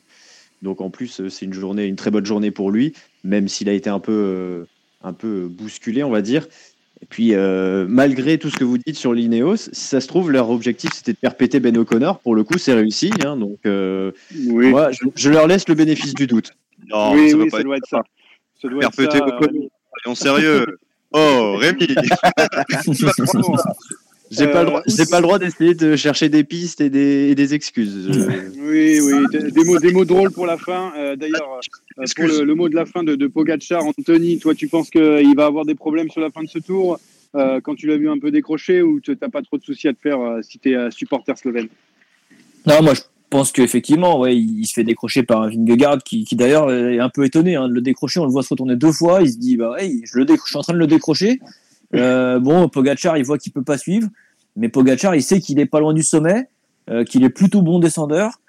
donc 0.62 0.82
en 0.82 0.90
plus 0.90 1.20
euh, 1.22 1.30
c'est 1.30 1.46
une 1.46 1.54
journée 1.54 1.86
une 1.86 1.96
très 1.96 2.12
bonne 2.12 2.26
journée 2.26 2.52
pour 2.52 2.72
lui, 2.72 2.94
même 3.24 3.48
s'il 3.48 3.70
a 3.70 3.74
été 3.74 3.90
un 3.90 4.00
peu 4.00 4.12
euh, 4.12 4.66
un 5.04 5.14
peu 5.14 5.48
bousculé 5.48 6.04
on 6.04 6.10
va 6.10 6.22
dire. 6.22 6.48
Et 7.02 7.06
puis, 7.06 7.34
euh, 7.34 7.86
malgré 7.90 8.38
tout 8.38 8.50
ce 8.50 8.56
que 8.56 8.64
vous 8.64 8.78
dites 8.78 8.96
sur 8.96 9.14
l'Ineos, 9.14 9.58
si 9.58 9.70
ça 9.74 10.00
se 10.00 10.08
trouve, 10.08 10.32
leur 10.32 10.50
objectif 10.50 10.92
c'était 10.94 11.12
de 11.12 11.18
faire 11.18 11.36
péter 11.36 11.60
Ben 11.60 11.78
O'Connor. 11.78 12.20
Pour 12.20 12.34
le 12.34 12.46
coup, 12.46 12.58
c'est 12.58 12.72
réussi. 12.74 13.12
hein, 13.26 13.36
donc, 13.36 13.58
euh, 13.66 14.14
Oui, 14.48 14.70
moi, 14.70 14.90
je, 14.94 15.00
je 15.14 15.30
leur 15.30 15.46
laisse 15.48 15.68
le 15.68 15.76
bénéfice 15.76 16.14
du 16.14 16.28
doute. 16.28 16.52
Non, 16.88 17.12
oui, 17.14 17.32
ça 17.32 17.36
oui, 17.36 17.44
va 17.44 17.50
ça 17.50 17.58
pas 17.58 17.64
doit 17.64 17.76
être 17.76 17.88
ça. 17.90 18.04
Ça 18.62 18.70
doit 18.70 18.80
Faire 18.80 18.90
être 18.90 18.96
ça, 18.96 19.20
péter 19.20 19.22
euh, 19.22 19.38
Ocon. 19.38 19.70
Soyons 20.04 20.16
sérieux. 20.16 20.66
Oh, 21.14 21.56
Rémi 21.58 21.88
J'ai 24.32 24.48
pas 24.48 24.64
le 24.64 24.68
Euh, 24.68 24.70
droit, 24.70 24.82
j'ai 24.88 25.06
pas 25.06 25.18
le 25.20 25.24
droit 25.24 25.38
d'essayer 25.38 25.76
de 25.76 25.96
chercher 25.96 26.28
des 26.28 26.44
pistes 26.44 26.82
et 26.82 26.90
des, 26.90 27.30
et 27.30 27.36
des 27.36 27.54
excuses. 27.54 28.10
Oui, 28.58 29.00
oui, 29.00 29.14
des, 29.32 29.52
des 29.52 29.64
mots, 29.64 29.78
des 29.78 29.92
mots 29.92 30.06
drôles 30.06 30.32
pour 30.32 30.48
la 30.48 30.58
fin. 30.58 30.92
Euh, 30.98 31.16
D'ailleurs, 31.16 31.60
euh, 32.00 32.04
pour 32.16 32.26
le, 32.28 32.44
le 32.44 32.56
mot 32.56 32.68
de 32.68 32.74
la 32.76 32.86
fin 32.86 33.04
de, 33.04 33.14
de 33.16 33.28
Pogacar, 33.28 33.86
Anthony, 33.86 34.40
toi, 34.40 34.56
tu 34.56 34.68
penses 34.68 34.90
qu'il 34.90 35.36
va 35.36 35.46
avoir 35.46 35.66
des 35.66 35.76
problèmes 35.76 36.10
sur 36.10 36.22
la 36.22 36.32
fin 36.32 36.42
de 36.42 36.50
ce 36.50 36.58
tour 36.58 37.00
euh, 37.36 37.60
quand 37.62 37.76
tu 37.76 37.86
l'as 37.86 37.98
vu 37.98 38.10
un 38.10 38.18
peu 38.18 38.32
décroché 38.32 38.82
ou 38.82 39.00
tu 39.00 39.16
n'as 39.22 39.30
pas 39.30 39.44
trop 39.44 39.58
de 39.60 39.64
soucis 39.64 39.88
à 39.88 39.94
te 39.94 40.00
faire 40.02 40.20
euh, 40.20 40.42
si 40.42 40.58
tu 40.58 40.72
es 40.72 40.76
euh, 40.76 40.90
supporter 40.90 41.38
slovène? 41.38 41.68
Non, 42.66 42.82
moi 42.82 42.94
je 42.96 43.02
pense 43.34 43.52
qu'effectivement, 43.52 44.20
ouais, 44.20 44.38
il 44.38 44.64
se 44.68 44.74
fait 44.74 44.84
décrocher 44.84 45.24
par 45.24 45.50
Vingegaard 45.50 46.04
qui, 46.04 46.24
qui 46.24 46.36
d'ailleurs 46.36 46.72
est 46.72 47.00
un 47.00 47.10
peu 47.10 47.26
étonné 47.26 47.56
hein, 47.56 47.68
de 47.68 47.74
le 47.74 47.82
décrocher. 47.82 48.20
On 48.20 48.26
le 48.26 48.32
voit 48.32 48.44
se 48.44 48.50
retourner 48.50 48.76
deux 48.76 48.92
fois. 48.92 49.24
Il 49.24 49.32
se 49.32 49.40
dit, 49.40 49.58
bah 49.58 49.72
ouais, 49.72 50.02
je, 50.04 50.20
le 50.20 50.26
je 50.28 50.36
suis 50.46 50.56
en 50.56 50.62
train 50.62 50.74
de 50.74 50.78
le 50.78 50.86
décrocher. 50.86 51.40
Euh, 51.96 52.40
bon, 52.40 52.70
Pogachar, 52.70 53.18
il 53.18 53.26
voit 53.26 53.40
qu'il 53.40 53.52
peut 53.52 53.64
pas 53.64 53.80
suivre, 53.80 54.08
mais 54.56 54.70
Pogachar, 54.70 55.16
il 55.16 55.24
sait 55.24 55.40
qu'il 55.40 55.60
est 55.60 55.66
pas 55.66 55.80
loin 55.80 55.96
du 55.96 56.04
sommet, 56.04 56.48
euh, 56.92 57.04
qu'il 57.04 57.24
est 57.24 57.32
plutôt 57.32 57.64
bon 57.64 57.80
descendeur. 57.80 58.40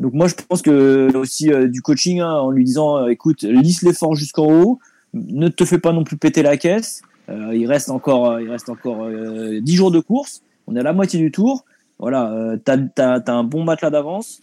Donc 0.00 0.12
moi, 0.12 0.26
je 0.26 0.34
pense 0.34 0.60
que 0.60 1.16
aussi 1.16 1.52
euh, 1.52 1.68
du 1.68 1.80
coaching 1.80 2.18
hein, 2.18 2.32
en 2.32 2.50
lui 2.50 2.64
disant, 2.64 3.06
écoute, 3.06 3.44
lisse 3.44 3.82
l'effort 3.82 4.16
jusqu'en 4.16 4.46
haut, 4.46 4.80
ne 5.14 5.46
te 5.46 5.64
fais 5.64 5.78
pas 5.78 5.92
non 5.92 6.02
plus 6.02 6.16
péter 6.16 6.42
la 6.42 6.56
caisse. 6.56 7.02
Il 7.28 7.66
reste 7.66 7.90
encore, 7.90 8.40
il 8.40 8.50
reste 8.50 8.68
encore 8.68 9.04
euh, 9.04 9.60
10 9.60 9.76
jours 9.76 9.92
de 9.92 10.00
course. 10.00 10.42
On 10.66 10.74
est 10.74 10.80
à 10.80 10.82
la 10.82 10.92
moitié 10.92 11.20
du 11.20 11.30
tour. 11.30 11.64
Voilà, 11.98 12.32
euh, 12.32 12.56
t'as 12.56 12.78
as, 12.98 13.32
un 13.32 13.44
bon 13.44 13.64
matelas 13.64 13.90
d'avance. 13.90 14.42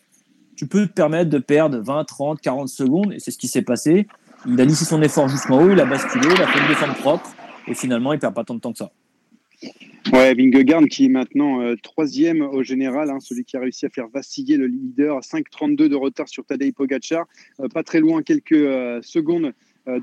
Tu 0.56 0.68
peux 0.68 0.88
te 0.88 0.94
permettre 0.94 1.30
de 1.30 1.40
perdre 1.40 1.80
20, 1.80 2.04
30, 2.04 2.42
40 2.42 2.70
secondes, 2.70 3.14
et 3.14 3.20
c'est 3.20 3.32
ce 3.32 3.38
qui 3.38 3.48
s'est 3.48 3.62
passé. 3.62 4.08
Il 4.46 4.60
a 4.60 4.66
lissé 4.66 4.86
son 4.86 5.02
effort 5.02 5.28
jusqu'en 5.28 5.64
haut, 5.64 5.72
il 5.72 5.80
a 5.80 5.86
basculé, 5.86 6.28
il 6.34 6.42
a 6.42 6.48
fait 6.48 6.60
une 6.60 6.68
descente 6.68 6.98
propre, 6.98 7.30
et 7.68 7.74
finalement, 7.74 8.14
il 8.14 8.20
perd 8.20 8.34
pas 8.34 8.44
tant 8.44 8.56
de 8.56 8.60
temps 8.60 8.72
que 8.72 8.78
ça. 8.78 8.92
Ouais, 10.14 10.34
Vingegaard 10.34 10.86
qui 10.86 11.06
est 11.06 11.10
maintenant 11.10 11.62
euh, 11.62 11.76
troisième 11.84 12.42
au 12.42 12.64
général, 12.64 13.10
hein, 13.10 13.20
celui 13.20 13.44
qui 13.44 13.58
a 13.58 13.60
réussi 13.60 13.86
à 13.86 13.90
faire 13.90 14.08
vaciller 14.08 14.58
le 14.58 14.66
leader, 14.66 15.20
5,32 15.20 15.88
de 15.88 15.96
retard 15.96 16.28
sur 16.28 16.46
Tadej 16.46 16.74
Pogacar, 16.74 17.28
euh, 17.60 17.68
pas 17.68 17.84
très 17.84 18.00
loin, 18.00 18.24
quelques 18.24 18.54
euh, 18.54 19.02
secondes 19.04 19.54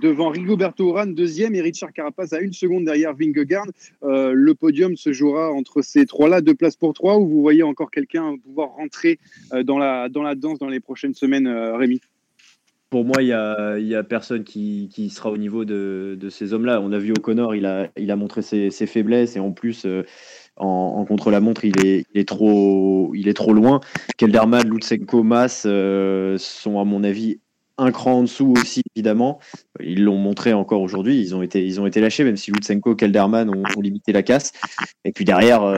devant 0.01 0.31
Rigoberto 0.31 0.89
Urán, 0.89 1.15
deuxième, 1.15 1.55
et 1.55 1.61
Richard 1.61 1.93
Carapaz 1.93 2.33
à 2.33 2.41
une 2.41 2.53
seconde 2.53 2.87
derrière 2.87 3.15
Vingegaard. 3.15 3.67
Euh, 4.03 4.33
le 4.33 4.55
podium 4.55 4.97
se 4.97 5.13
jouera 5.13 5.53
entre 5.53 5.83
ces 5.83 6.07
trois-là, 6.07 6.41
deux 6.41 6.55
places 6.55 6.77
pour 6.77 6.95
trois, 6.95 7.19
ou 7.19 7.29
vous 7.29 7.43
voyez 7.43 7.63
encore 7.63 7.91
quelqu'un 7.91 8.37
pouvoir 8.43 8.71
rentrer 8.71 9.19
euh, 9.53 9.63
dans, 9.63 9.79
la, 9.79 10.09
dans 10.09 10.23
la 10.23 10.35
danse 10.35 10.59
dans 10.59 10.69
les 10.69 10.81
prochaines 10.81 11.15
semaines, 11.15 11.47
euh, 11.47 11.77
Rémi? 11.77 12.01
Pour 12.89 13.05
moi, 13.05 13.21
il 13.21 13.29
y 13.29 13.33
a, 13.33 13.99
a 13.99 14.03
personne 14.05 14.45
qui, 14.45 14.89
qui 14.93 15.11
sera 15.11 15.31
au 15.31 15.37
niveau 15.37 15.65
de, 15.65 16.17
de 16.19 16.31
ces 16.31 16.53
hommes-là. 16.53 16.81
On 16.81 16.93
a 16.93 16.99
vu 16.99 17.13
O'Connor, 17.13 17.55
il 17.57 17.67
a, 17.67 17.91
il 17.97 18.11
a 18.13 18.17
montré 18.17 18.43
ses, 18.43 18.71
ses 18.71 18.87
faiblesses 18.87 19.37
et 19.37 19.41
en 19.41 19.51
plus, 19.51 19.85
euh, 19.87 20.05
en, 20.57 21.05
contre-la-montre, 21.05 21.65
il 21.65 21.85
est, 21.85 22.05
il, 22.15 22.21
est 22.21 22.29
trop, 22.29 23.13
il 23.15 23.27
est 23.29 23.35
trop 23.35 23.53
loin. 23.53 23.81
Kelderman, 24.17 24.69
Lutsenko, 24.69 25.25
Mas 25.25 25.65
euh, 25.67 26.39
sont, 26.39 26.79
à 26.79 26.85
mon 26.85 27.03
avis, 27.03 27.41
un 27.79 27.91
cran 27.93 28.19
en 28.19 28.23
dessous 28.23 28.55
aussi, 28.57 28.83
évidemment. 28.95 29.39
Ils 29.81 30.03
l'ont 30.05 30.17
montré 30.17 30.53
encore 30.53 30.81
aujourd'hui. 30.81 31.21
Ils 31.21 31.35
ont 31.35 31.43
été, 31.43 32.01
lâchés, 32.01 32.25
même 32.25 32.37
si 32.37 32.51
Lutsenko, 32.51 32.95
Kelderman 32.95 33.51
ont, 33.51 33.81
limité 33.81 34.13
la 34.13 34.23
casse. 34.23 34.53
Et 35.05 35.13
puis 35.13 35.25
derrière, 35.25 35.63
euh, 35.63 35.77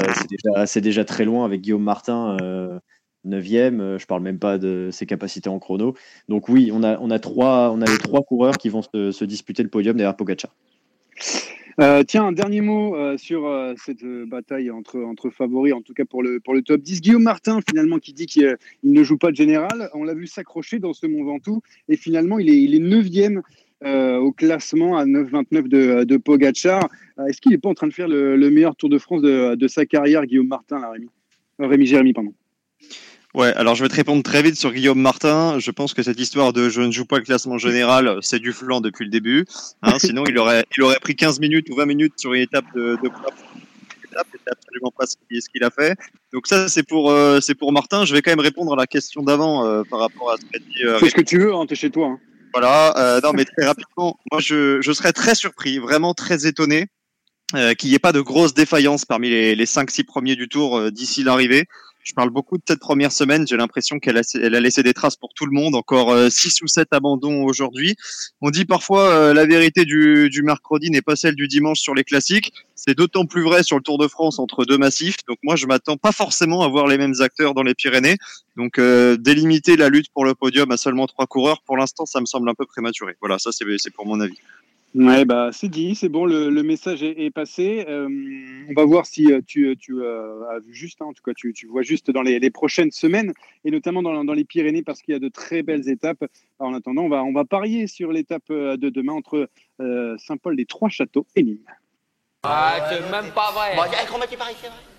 c'est 0.66 0.80
déjà, 0.80 1.04
très 1.04 1.24
loin 1.24 1.44
avec 1.44 1.60
Guillaume 1.60 1.82
Martin. 1.82 2.36
euh, 2.40 2.78
9e. 3.26 3.98
Je 3.98 4.06
parle 4.06 4.22
même 4.22 4.38
pas 4.38 4.58
de 4.58 4.90
ses 4.92 5.04
capacités 5.04 5.50
en 5.50 5.58
chrono. 5.58 5.94
Donc 6.28 6.48
oui, 6.48 6.70
on 6.72 6.82
a, 6.82 7.18
trois, 7.18 7.70
on 7.72 7.82
a 7.82 7.84
les 7.84 7.98
trois 7.98 8.22
coureurs 8.22 8.56
qui 8.56 8.68
vont 8.68 8.82
se, 8.82 9.10
se 9.10 9.24
disputer 9.24 9.62
le 9.62 9.68
podium 9.68 9.96
derrière 9.96 10.16
Pogacar. 10.16 10.54
Euh, 11.80 12.02
tiens, 12.02 12.24
un 12.24 12.32
dernier 12.32 12.60
mot 12.60 12.96
euh, 12.96 13.16
sur 13.16 13.46
euh, 13.46 13.74
cette 13.76 14.04
bataille 14.04 14.68
entre, 14.68 15.30
favoris, 15.30 15.72
en 15.72 15.80
tout 15.80 15.94
cas 15.94 16.04
pour 16.04 16.24
le, 16.24 16.40
top 16.62 16.80
10. 16.80 17.00
Guillaume 17.00 17.22
Martin, 17.22 17.60
finalement, 17.68 17.98
qui 17.98 18.12
dit 18.12 18.26
qu'il 18.26 18.56
ne 18.82 19.02
joue 19.04 19.16
pas 19.16 19.30
de 19.30 19.36
général. 19.36 19.88
On 19.94 20.02
l'a 20.02 20.14
vu 20.14 20.26
s'accrocher 20.26 20.80
dans 20.80 20.92
ce 20.92 21.06
Mont 21.06 21.24
Ventoux. 21.24 21.62
Et 21.88 21.96
finalement, 21.96 22.40
il 22.40 22.50
est, 22.50 22.60
il 22.60 22.74
est 22.74 22.80
9e 22.80 23.42
au 23.84 24.32
classement 24.32 24.96
à 24.96 25.04
9,29 25.04 25.68
de, 25.68 26.02
de 26.02 26.16
Pogacar. 26.16 26.88
Est-ce 27.28 27.40
qu'il 27.40 27.52
n'est 27.52 27.58
pas 27.58 27.68
en 27.68 27.74
train 27.74 27.86
de 27.86 27.92
faire 27.92 28.08
le, 28.08 28.36
meilleur 28.50 28.74
Tour 28.74 28.88
de 28.88 28.98
France 28.98 29.22
de, 29.22 29.54
de 29.54 29.68
sa 29.68 29.86
carrière, 29.86 30.26
Guillaume 30.26 30.48
Martin, 30.48 30.80
là, 30.80 30.90
Rémi? 30.90 31.08
Rémi 31.60 31.86
Jérémy, 31.86 32.12
pardon. 32.12 32.34
Ouais, 33.38 33.54
alors 33.54 33.76
je 33.76 33.84
vais 33.84 33.88
te 33.88 33.94
répondre 33.94 34.24
très 34.24 34.42
vite 34.42 34.56
sur 34.56 34.72
Guillaume 34.72 35.00
Martin. 35.00 35.60
Je 35.60 35.70
pense 35.70 35.94
que 35.94 36.02
cette 36.02 36.18
histoire 36.18 36.52
de 36.52 36.68
je 36.68 36.80
ne 36.80 36.90
joue 36.90 37.04
pas 37.04 37.18
le 37.18 37.22
classement 37.22 37.56
général, 37.56 38.18
c'est 38.20 38.40
du 38.40 38.52
flanc 38.52 38.80
depuis 38.80 39.04
le 39.04 39.12
début. 39.12 39.46
Hein, 39.82 39.92
sinon, 40.00 40.24
il 40.28 40.36
aurait, 40.38 40.64
il 40.76 40.82
aurait 40.82 40.98
pris 40.98 41.14
15 41.14 41.38
minutes 41.38 41.70
ou 41.70 41.76
20 41.76 41.86
minutes 41.86 42.14
sur 42.16 42.34
une 42.34 42.42
étape 42.42 42.64
de, 42.74 42.98
de 43.00 43.10
c'est 44.10 44.50
absolument 44.50 44.90
pas 44.90 45.06
ce 45.06 45.14
qu'il 45.52 45.62
a 45.62 45.70
fait. 45.70 45.96
Donc 46.32 46.48
ça, 46.48 46.68
c'est 46.68 46.82
pour, 46.82 47.12
euh, 47.12 47.40
c'est 47.40 47.54
pour 47.54 47.70
Martin. 47.72 48.04
Je 48.04 48.12
vais 48.12 48.22
quand 48.22 48.32
même 48.32 48.40
répondre 48.40 48.72
à 48.72 48.76
la 48.76 48.88
question 48.88 49.22
d'avant 49.22 49.64
euh, 49.64 49.84
par 49.88 50.00
rapport 50.00 50.32
à 50.32 50.36
ce 50.36 50.42
qu'a 50.42 50.58
dit. 50.58 50.84
Euh, 50.84 50.98
Fais 50.98 51.10
ce 51.10 51.14
que 51.14 51.20
tu 51.20 51.38
veux, 51.38 51.54
hein, 51.54 51.64
t'es 51.64 51.76
chez 51.76 51.90
toi. 51.90 52.08
Hein. 52.08 52.18
Voilà. 52.52 53.20
Non, 53.22 53.30
mais 53.34 53.44
très 53.44 53.66
rapidement, 53.66 54.18
moi, 54.32 54.40
je, 54.40 54.80
je 54.80 54.92
serais 54.92 55.12
très 55.12 55.36
surpris, 55.36 55.78
vraiment 55.78 56.12
très 56.12 56.48
étonné. 56.48 56.86
qu'il 57.52 57.88
n'y 57.88 57.94
ait 57.94 58.00
pas 58.00 58.12
de 58.12 58.20
grosses 58.20 58.54
défaillances 58.54 59.04
parmi 59.04 59.30
les, 59.30 59.54
les 59.54 59.64
5-6 59.64 60.04
premiers 60.04 60.34
du 60.34 60.48
tour 60.48 60.90
d'ici 60.90 61.22
l'arrivée. 61.22 61.68
Je 62.08 62.14
parle 62.14 62.30
beaucoup 62.30 62.56
de 62.56 62.62
cette 62.66 62.80
première 62.80 63.12
semaine. 63.12 63.46
J'ai 63.46 63.58
l'impression 63.58 63.98
qu'elle 63.98 64.16
a, 64.16 64.60
laissé 64.60 64.82
des 64.82 64.94
traces 64.94 65.16
pour 65.16 65.34
tout 65.34 65.44
le 65.44 65.52
monde. 65.52 65.74
Encore 65.74 66.10
6 66.30 66.48
euh, 66.48 66.64
ou 66.64 66.66
7 66.66 66.88
abandons 66.92 67.44
aujourd'hui. 67.44 67.96
On 68.40 68.48
dit 68.48 68.64
parfois 68.64 69.10
euh, 69.10 69.34
la 69.34 69.44
vérité 69.44 69.84
du, 69.84 70.30
du 70.30 70.42
mercredi 70.42 70.90
n'est 70.90 71.02
pas 71.02 71.16
celle 71.16 71.34
du 71.34 71.48
dimanche 71.48 71.80
sur 71.80 71.94
les 71.94 72.04
classiques. 72.04 72.54
C'est 72.74 72.96
d'autant 72.96 73.26
plus 73.26 73.42
vrai 73.42 73.62
sur 73.62 73.76
le 73.76 73.82
Tour 73.82 73.98
de 73.98 74.08
France 74.08 74.38
entre 74.38 74.64
deux 74.64 74.78
massifs. 74.78 75.18
Donc 75.28 75.36
moi, 75.42 75.54
je 75.54 75.66
m'attends 75.66 75.98
pas 75.98 76.12
forcément 76.12 76.62
à 76.62 76.68
voir 76.68 76.86
les 76.86 76.96
mêmes 76.96 77.20
acteurs 77.20 77.52
dans 77.52 77.62
les 77.62 77.74
Pyrénées. 77.74 78.16
Donc 78.56 78.78
euh, 78.78 79.18
délimiter 79.18 79.76
la 79.76 79.90
lutte 79.90 80.08
pour 80.14 80.24
le 80.24 80.34
podium 80.34 80.70
à 80.70 80.78
seulement 80.78 81.06
trois 81.06 81.26
coureurs, 81.26 81.60
pour 81.66 81.76
l'instant, 81.76 82.06
ça 82.06 82.20
me 82.20 82.26
semble 82.26 82.48
un 82.48 82.54
peu 82.54 82.64
prématuré. 82.64 83.16
Voilà, 83.20 83.38
ça 83.38 83.50
c'est 83.52 83.90
pour 83.90 84.06
mon 84.06 84.18
avis. 84.20 84.38
Ouais, 84.94 85.26
bah, 85.26 85.50
c'est 85.52 85.68
dit, 85.68 85.94
c'est 85.94 86.08
bon, 86.08 86.24
le, 86.24 86.48
le 86.48 86.62
message 86.62 87.02
est, 87.02 87.22
est 87.22 87.30
passé. 87.30 87.84
Euh, 87.88 88.08
on 88.68 88.72
va 88.72 88.84
voir 88.86 89.04
si 89.04 89.30
euh, 89.30 89.40
tu, 89.46 89.76
tu 89.78 90.00
euh, 90.00 90.48
as 90.50 90.60
vu 90.60 90.72
juste, 90.72 91.02
hein, 91.02 91.06
en 91.06 91.12
tout 91.12 91.22
cas, 91.22 91.34
tu, 91.36 91.52
tu 91.52 91.66
vois 91.66 91.82
juste 91.82 92.10
dans 92.10 92.22
les, 92.22 92.38
les, 92.38 92.50
prochaines 92.50 92.90
semaines, 92.90 93.34
et 93.64 93.70
notamment 93.70 94.02
dans, 94.02 94.24
dans 94.24 94.32
les 94.32 94.44
Pyrénées, 94.44 94.82
parce 94.82 95.02
qu'il 95.02 95.12
y 95.12 95.16
a 95.16 95.20
de 95.20 95.28
très 95.28 95.62
belles 95.62 95.88
étapes. 95.90 96.24
en 96.58 96.72
attendant, 96.72 97.02
on 97.02 97.08
va, 97.10 97.22
on 97.22 97.32
va 97.32 97.44
parier 97.44 97.86
sur 97.86 98.12
l'étape 98.12 98.48
de 98.48 98.88
demain 98.88 99.12
entre 99.12 99.50
Saint-Paul 99.78 100.56
des 100.56 100.64
Trois-Châteaux 100.64 101.26
et 101.36 101.42
Nîmes. 101.42 101.58
Ah, 102.42 102.88
c'est 102.88 103.10
même 103.10 103.30
pas 103.32 103.52
vrai. 103.52 103.76
Bon, 103.76 103.82
c'est 103.82 104.36
vrai. 104.36 104.97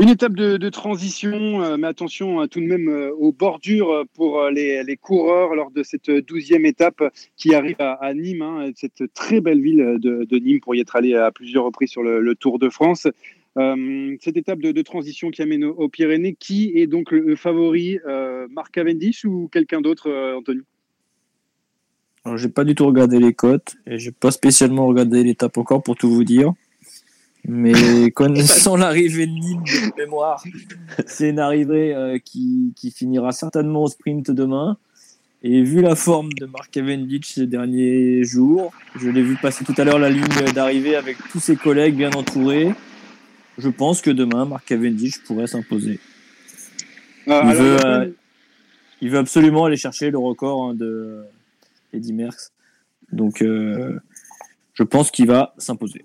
Une 0.00 0.08
étape 0.08 0.32
de, 0.32 0.68
transition, 0.70 1.62
euh, 1.62 1.76
mais 1.76 1.86
attention 1.86 2.40
hein, 2.40 2.48
tout 2.48 2.60
de 2.60 2.64
même 2.64 2.88
euh, 2.88 3.12
aux 3.18 3.32
bordures 3.32 4.06
pour 4.14 4.40
euh, 4.40 4.50
les, 4.50 4.96
coureurs 4.96 5.54
lors 5.54 5.70
de 5.70 5.82
cette 5.82 6.10
douzième 6.10 6.64
étape 6.64 7.02
qui 7.36 7.54
arrive 7.54 7.76
à, 7.80 8.14
Nîmes, 8.14 8.40
hein, 8.40 8.70
cette 8.74 9.12
très 9.12 9.42
belle 9.42 9.60
ville 9.60 9.98
de, 10.00 10.38
Nîmes 10.38 10.60
pour 10.60 10.74
y 10.74 10.80
être 10.80 10.96
allé 10.96 11.14
à 11.14 11.30
plusieurs 11.30 11.64
reprises 11.64 11.90
sur 11.90 12.02
le, 12.02 12.34
Tour 12.34 12.58
de 12.58 12.70
France. 12.70 13.08
cette 13.56 14.36
étape 14.38 14.60
de, 14.60 14.82
transition 14.82 15.30
qui 15.30 15.42
amène 15.42 15.64
aux, 15.64 15.88
Pyrénées, 15.90 16.34
qui 16.34 16.72
est 16.76 16.86
donc 16.86 17.10
le, 17.10 17.36
favori 17.36 17.98
Marc 18.48 18.72
Cavendish 18.72 19.26
ou 19.26 19.50
quelqu'un 19.52 19.82
d'autre, 19.82 20.10
Anthony? 20.34 20.62
Alors, 22.24 22.38
j'ai 22.38 22.48
pas 22.48 22.64
du 22.64 22.74
tout 22.74 22.86
regardé 22.86 23.18
les 23.18 23.34
cotes 23.34 23.76
et 23.86 23.98
j'ai 23.98 24.12
pas 24.12 24.30
spécialement 24.30 24.86
regardé 24.86 25.22
l'étape 25.22 25.58
encore 25.58 25.82
pour 25.82 25.96
tout 25.96 26.10
vous 26.10 26.24
dire. 26.24 26.54
Mais 27.46 28.10
connaissant 28.14 28.76
l'arrivée 28.76 29.26
de 29.26 29.32
Nîmes 29.32 29.62
de 29.64 30.02
mémoire, 30.02 30.42
c'est 31.06 31.30
une 31.30 31.38
arrivée 31.38 31.94
euh, 31.94 32.18
qui, 32.18 32.72
qui, 32.76 32.90
finira 32.90 33.32
certainement 33.32 33.84
au 33.84 33.88
sprint 33.88 34.30
demain. 34.30 34.76
Et 35.42 35.62
vu 35.62 35.80
la 35.80 35.96
forme 35.96 36.30
de 36.34 36.44
Mark 36.44 36.70
Cavendish 36.70 37.32
ces 37.32 37.46
derniers 37.46 38.24
jours, 38.24 38.72
je 38.96 39.08
l'ai 39.08 39.22
vu 39.22 39.36
passer 39.36 39.64
tout 39.64 39.74
à 39.78 39.84
l'heure 39.84 39.98
la 39.98 40.10
ligne 40.10 40.26
d'arrivée 40.54 40.96
avec 40.96 41.16
tous 41.30 41.40
ses 41.40 41.56
collègues 41.56 41.96
bien 41.96 42.10
entourés. 42.10 42.74
Je 43.56 43.68
pense 43.70 44.02
que 44.02 44.10
demain, 44.10 44.44
Mark 44.44 44.66
Cavendish 44.66 45.22
pourrait 45.24 45.46
s'imposer. 45.46 45.98
Ah, 47.26 47.42
il, 47.46 47.54
veut, 47.54 47.86
euh, 47.86 48.10
il 49.00 49.10
veut 49.10 49.18
absolument 49.18 49.64
aller 49.64 49.76
chercher 49.76 50.10
le 50.10 50.18
record 50.18 50.64
hein, 50.64 50.74
de 50.74 51.24
Eddie 51.92 52.12
Merckx. 52.12 52.52
Donc, 53.12 53.42
euh, 53.42 53.98
je 54.74 54.82
pense 54.82 55.10
qu'il 55.10 55.26
va 55.26 55.54
s'imposer. 55.58 56.02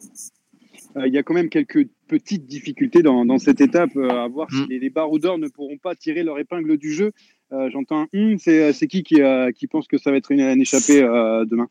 Euh, 0.97 1.07
il 1.07 1.13
y 1.13 1.17
a 1.17 1.23
quand 1.23 1.33
même 1.33 1.49
quelques 1.49 1.87
petites 2.07 2.45
difficultés 2.45 3.01
dans, 3.01 3.37
cette 3.37 3.61
étape, 3.61 3.95
euh, 3.95 4.09
à 4.09 4.27
voir 4.27 4.49
si 4.49 4.61
mm. 4.61 4.67
les, 4.69 4.79
les 4.79 4.89
baroudeurs 4.89 5.37
ne 5.37 5.47
pourront 5.47 5.77
pas 5.77 5.95
tirer 5.95 6.23
leur 6.23 6.39
épingle 6.39 6.77
du 6.77 6.91
jeu. 6.91 7.11
Euh, 7.51 7.69
j'entends 7.71 8.07
un 8.13 8.17
hum, 8.17 8.37
c'est 8.39 8.87
qui 8.87 9.03
qui, 9.03 9.21
qui, 9.55 9.67
pense 9.67 9.87
que 9.87 9.97
ça 9.97 10.11
va 10.11 10.17
être 10.17 10.31
une, 10.31 10.39
échappée 10.61 11.01
demain? 11.01 11.67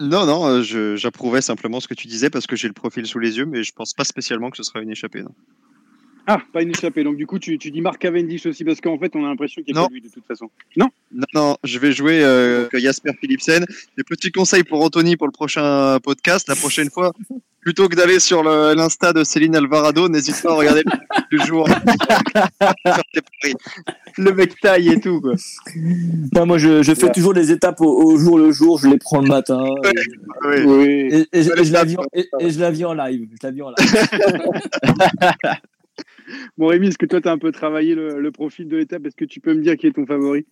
Non, 0.00 0.26
non, 0.26 0.62
j'approuvais 0.62 1.40
simplement 1.40 1.80
ce 1.80 1.88
que 1.88 1.94
tu 1.94 2.06
disais 2.06 2.30
parce 2.30 2.46
que 2.46 2.56
j'ai 2.56 2.68
le 2.68 2.74
profil 2.74 3.06
sous 3.06 3.18
les 3.18 3.38
yeux, 3.38 3.46
mais 3.46 3.62
je 3.62 3.72
pense 3.72 3.94
pas 3.94 4.04
spécialement 4.04 4.50
que 4.50 4.56
ce 4.56 4.62
sera 4.62 4.80
une 4.80 4.90
échappée. 4.90 5.22
Non. 5.22 5.34
Ah, 6.30 6.42
pas 6.52 6.60
une 6.60 6.68
échappée. 6.68 7.04
Donc, 7.04 7.16
du 7.16 7.26
coup, 7.26 7.38
tu, 7.38 7.56
tu 7.56 7.70
dis 7.70 7.80
Marc 7.80 8.00
Cavendish 8.00 8.44
aussi, 8.44 8.62
parce 8.62 8.82
qu'en 8.82 8.98
fait, 8.98 9.16
on 9.16 9.24
a 9.24 9.28
l'impression 9.28 9.62
qu'il 9.62 9.70
est 9.70 9.80
pas 9.80 9.88
lui 9.90 10.02
de 10.02 10.10
toute 10.10 10.26
façon. 10.26 10.50
Non 10.76 10.90
Non, 11.10 11.26
non, 11.32 11.56
je 11.64 11.78
vais 11.78 11.90
jouer 11.92 12.22
euh, 12.22 12.68
Jasper 12.74 13.12
Philipsen. 13.18 13.64
Des 13.96 14.04
petits 14.04 14.30
conseils 14.30 14.62
pour 14.62 14.84
Anthony 14.84 15.16
pour 15.16 15.26
le 15.26 15.32
prochain 15.32 15.98
podcast. 16.00 16.46
La 16.46 16.54
prochaine 16.54 16.90
fois, 16.90 17.14
plutôt 17.62 17.88
que 17.88 17.96
d'aller 17.96 18.20
sur 18.20 18.42
l'Insta 18.42 19.14
de 19.14 19.24
Céline 19.24 19.56
Alvarado, 19.56 20.10
n'hésite 20.10 20.42
pas 20.42 20.50
à 20.50 20.56
regarder 20.56 20.82
le 21.30 21.38
jour. 21.46 21.66
le 24.18 24.32
mec 24.34 24.60
taille 24.60 24.90
et 24.90 25.00
tout. 25.00 25.22
Quoi. 25.22 25.32
Non, 26.34 26.44
moi, 26.44 26.58
je, 26.58 26.82
je 26.82 26.92
fais 26.92 27.10
toujours 27.10 27.32
les 27.32 27.52
étapes 27.52 27.80
au, 27.80 28.18
jour 28.18 28.38
le 28.38 28.52
jour. 28.52 28.78
Je 28.78 28.88
les 28.88 28.98
prends 28.98 29.22
le 29.22 29.28
matin. 29.28 29.64
et, 30.54 30.62
oui. 30.62 31.26
et, 31.32 31.42
je 31.42 31.72
la 31.72 31.84
vis 31.84 31.96
en, 31.96 32.04
et, 32.12 32.50
je 32.50 32.60
la 32.60 32.70
vis 32.70 32.84
en 32.84 32.92
live. 32.92 33.26
Je 33.40 33.46
la 33.46 33.50
vis 33.50 33.62
en 33.62 33.70
live. 33.70 33.94
Bon, 36.56 36.66
Rémi, 36.66 36.88
est-ce 36.88 36.98
que 36.98 37.06
toi, 37.06 37.20
tu 37.20 37.28
as 37.28 37.32
un 37.32 37.38
peu 37.38 37.52
travaillé 37.52 37.94
le, 37.94 38.30
profil 38.30 38.68
de 38.68 38.76
l'étape? 38.76 39.06
Est-ce 39.06 39.16
que 39.16 39.24
tu 39.24 39.40
peux 39.40 39.54
me 39.54 39.62
dire 39.62 39.76
qui 39.76 39.86
est 39.86 39.92
ton 39.92 40.06
favori? 40.06 40.46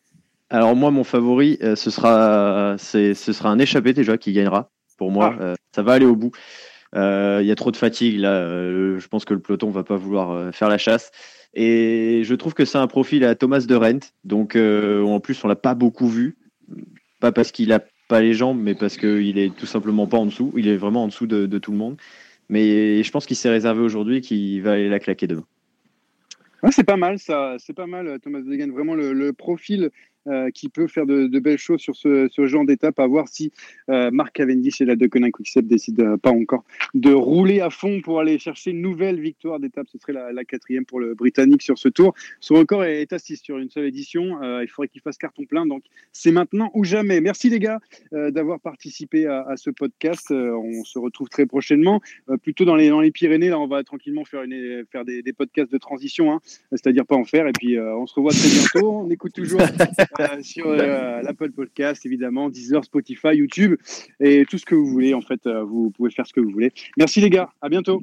Alors, 0.50 0.76
moi, 0.76 0.90
mon 0.90 1.04
favori, 1.04 1.58
euh, 1.62 1.76
ce, 1.76 1.90
sera, 1.90 2.76
ce 2.78 3.14
sera 3.14 3.48
un 3.50 3.58
échappé 3.58 3.92
déjà 3.92 4.16
qui 4.16 4.32
gagnera. 4.32 4.70
Pour 4.96 5.10
moi, 5.10 5.36
ah. 5.38 5.42
euh, 5.42 5.54
ça 5.74 5.82
va 5.82 5.94
aller 5.94 6.06
au 6.06 6.16
bout. 6.16 6.32
Euh, 6.94 7.40
il 7.42 7.46
y 7.46 7.50
a 7.50 7.56
trop 7.56 7.72
de 7.72 7.76
fatigue 7.76 8.20
là. 8.20 8.48
je 8.48 9.08
pense 9.08 9.24
que 9.24 9.34
le 9.34 9.40
peloton 9.40 9.70
va 9.70 9.82
pas 9.82 9.96
vouloir 9.96 10.54
faire 10.54 10.68
la 10.68 10.78
chasse. 10.78 11.10
Et 11.52 12.22
je 12.24 12.34
trouve 12.34 12.54
que 12.54 12.64
c'est 12.64 12.78
un 12.78 12.86
profil 12.86 13.24
à 13.24 13.34
Thomas 13.34 13.60
de 13.60 13.74
Rent. 13.74 14.12
Donc, 14.24 14.56
en 14.56 15.20
plus, 15.20 15.42
on 15.44 15.48
l'a 15.48 15.56
pas 15.56 15.74
beaucoup 15.74 16.08
vu. 16.08 16.36
Pas 17.20 17.32
parce 17.32 17.50
qu'il 17.50 17.72
a 17.72 17.80
pas 18.08 18.20
les 18.20 18.34
jambes, 18.34 18.60
mais 18.60 18.74
parce 18.74 18.96
qu'il 18.96 19.38
est 19.38 19.54
tout 19.54 19.66
simplement 19.66 20.06
pas 20.06 20.18
en 20.18 20.26
dessous. 20.26 20.52
Il 20.56 20.68
est 20.68 20.76
vraiment 20.76 21.04
en 21.04 21.08
dessous 21.08 21.26
de, 21.26 21.46
de 21.46 21.58
tout 21.58 21.72
le 21.72 21.78
monde. 21.78 21.96
Mais 22.48 23.02
je 23.02 23.10
pense 23.10 23.26
qu'il 23.26 23.36
s'est 23.36 23.50
réservé 23.50 23.80
aujourd'hui 23.80 24.20
qu'il 24.20 24.62
va 24.62 24.72
aller 24.72 24.88
la 24.88 25.00
claquer 25.00 25.26
demain 25.26 25.44
c'est 26.70 26.84
pas 26.84 26.96
mal 26.96 27.18
ça, 27.18 27.56
c'est 27.58 27.74
pas 27.74 27.86
mal 27.86 28.18
Thomas 28.20 28.40
Degen, 28.40 28.72
vraiment 28.72 28.94
le 28.94 29.32
profil 29.32 29.90
euh, 30.28 30.50
qui 30.50 30.68
peut 30.68 30.88
faire 30.88 31.06
de, 31.06 31.38
belles 31.38 31.56
choses 31.58 31.80
sur 31.80 31.94
ce, 31.94 32.28
genre 32.46 32.64
d'étape, 32.64 32.98
à 32.98 33.06
voir 33.06 33.28
si 33.28 33.52
euh, 33.90 34.10
Marc 34.10 34.32
Cavendish 34.32 34.80
et 34.80 34.84
la 34.84 34.96
Deceuninck 34.96 35.34
Quickstep 35.34 35.66
décident 35.66 36.04
euh, 36.04 36.16
pas 36.16 36.30
encore 36.30 36.64
de 36.94 37.12
rouler 37.12 37.60
à 37.60 37.70
fond 37.70 38.00
pour 38.00 38.18
aller 38.18 38.38
chercher 38.40 38.72
une 38.72 38.80
nouvelle 38.80 39.20
victoire 39.20 39.60
d'étape. 39.60 39.86
Ce 39.92 39.98
serait 39.98 40.12
la, 40.12 40.44
quatrième 40.44 40.84
pour 40.84 40.98
le 40.98 41.14
Britannique 41.14 41.62
sur 41.62 41.78
ce 41.78 41.88
tour. 41.88 42.12
Son 42.40 42.56
record 42.56 42.84
est 42.84 43.12
à 43.12 43.18
6 43.18 43.36
sur 43.36 43.58
une 43.58 43.70
seule 43.70 43.84
édition. 43.84 44.38
il 44.62 44.68
faudrait 44.68 44.88
qu'il 44.88 45.00
fasse 45.00 45.16
carton 45.16 45.44
plein, 45.44 45.66
donc 45.66 45.84
c'est 46.12 46.32
maintenant 46.32 46.70
ou 46.74 46.84
jamais. 46.84 47.20
Merci 47.20 47.50
les 47.50 47.58
gars 47.58 47.80
d'avoir 48.12 48.60
participé 48.60 49.26
à, 49.26 49.54
ce 49.56 49.70
podcast. 49.70 50.30
on 50.30 50.84
se 50.84 50.98
retrouve 50.98 51.28
très 51.28 51.46
prochainement, 51.46 52.00
plutôt 52.42 52.64
dans 52.64 52.76
les, 52.76 53.10
Pyrénées. 53.10 53.48
Là, 53.48 53.58
on 53.58 53.66
va 53.66 53.82
tranquillement 53.82 54.24
faire 54.24 54.44
des, 54.46 55.32
podcasts 55.36 55.72
de 55.72 55.78
transition, 55.78 56.32
hein. 56.32 56.40
c'est-à-dire 56.70 57.06
pas 57.06 57.16
en 57.16 57.24
faire. 57.24 57.46
Et 57.48 57.52
puis 57.52 57.78
on 57.78 58.06
se 58.06 58.14
revoit 58.14 58.32
très 58.32 58.48
bientôt. 58.48 59.02
On 59.02 59.10
écoute 59.10 59.32
toujours 59.32 59.60
euh, 60.20 60.42
sur 60.42 60.68
euh, 60.68 61.22
l'Apple 61.22 61.52
Podcast, 61.52 62.04
évidemment, 62.06 62.48
Deezer, 62.48 62.84
Spotify, 62.84 63.34
YouTube 63.34 63.76
et 64.20 64.44
tout 64.48 64.58
ce 64.58 64.64
que 64.64 64.74
vous 64.74 64.86
voulez. 64.86 65.14
En 65.14 65.20
fait, 65.20 65.46
euh, 65.46 65.64
vous 65.64 65.90
pouvez 65.90 66.10
faire 66.10 66.26
ce 66.26 66.32
que 66.32 66.40
vous 66.40 66.50
voulez. 66.50 66.72
Merci 66.96 67.20
les 67.20 67.30
gars, 67.30 67.50
à 67.60 67.68
bientôt. 67.68 68.02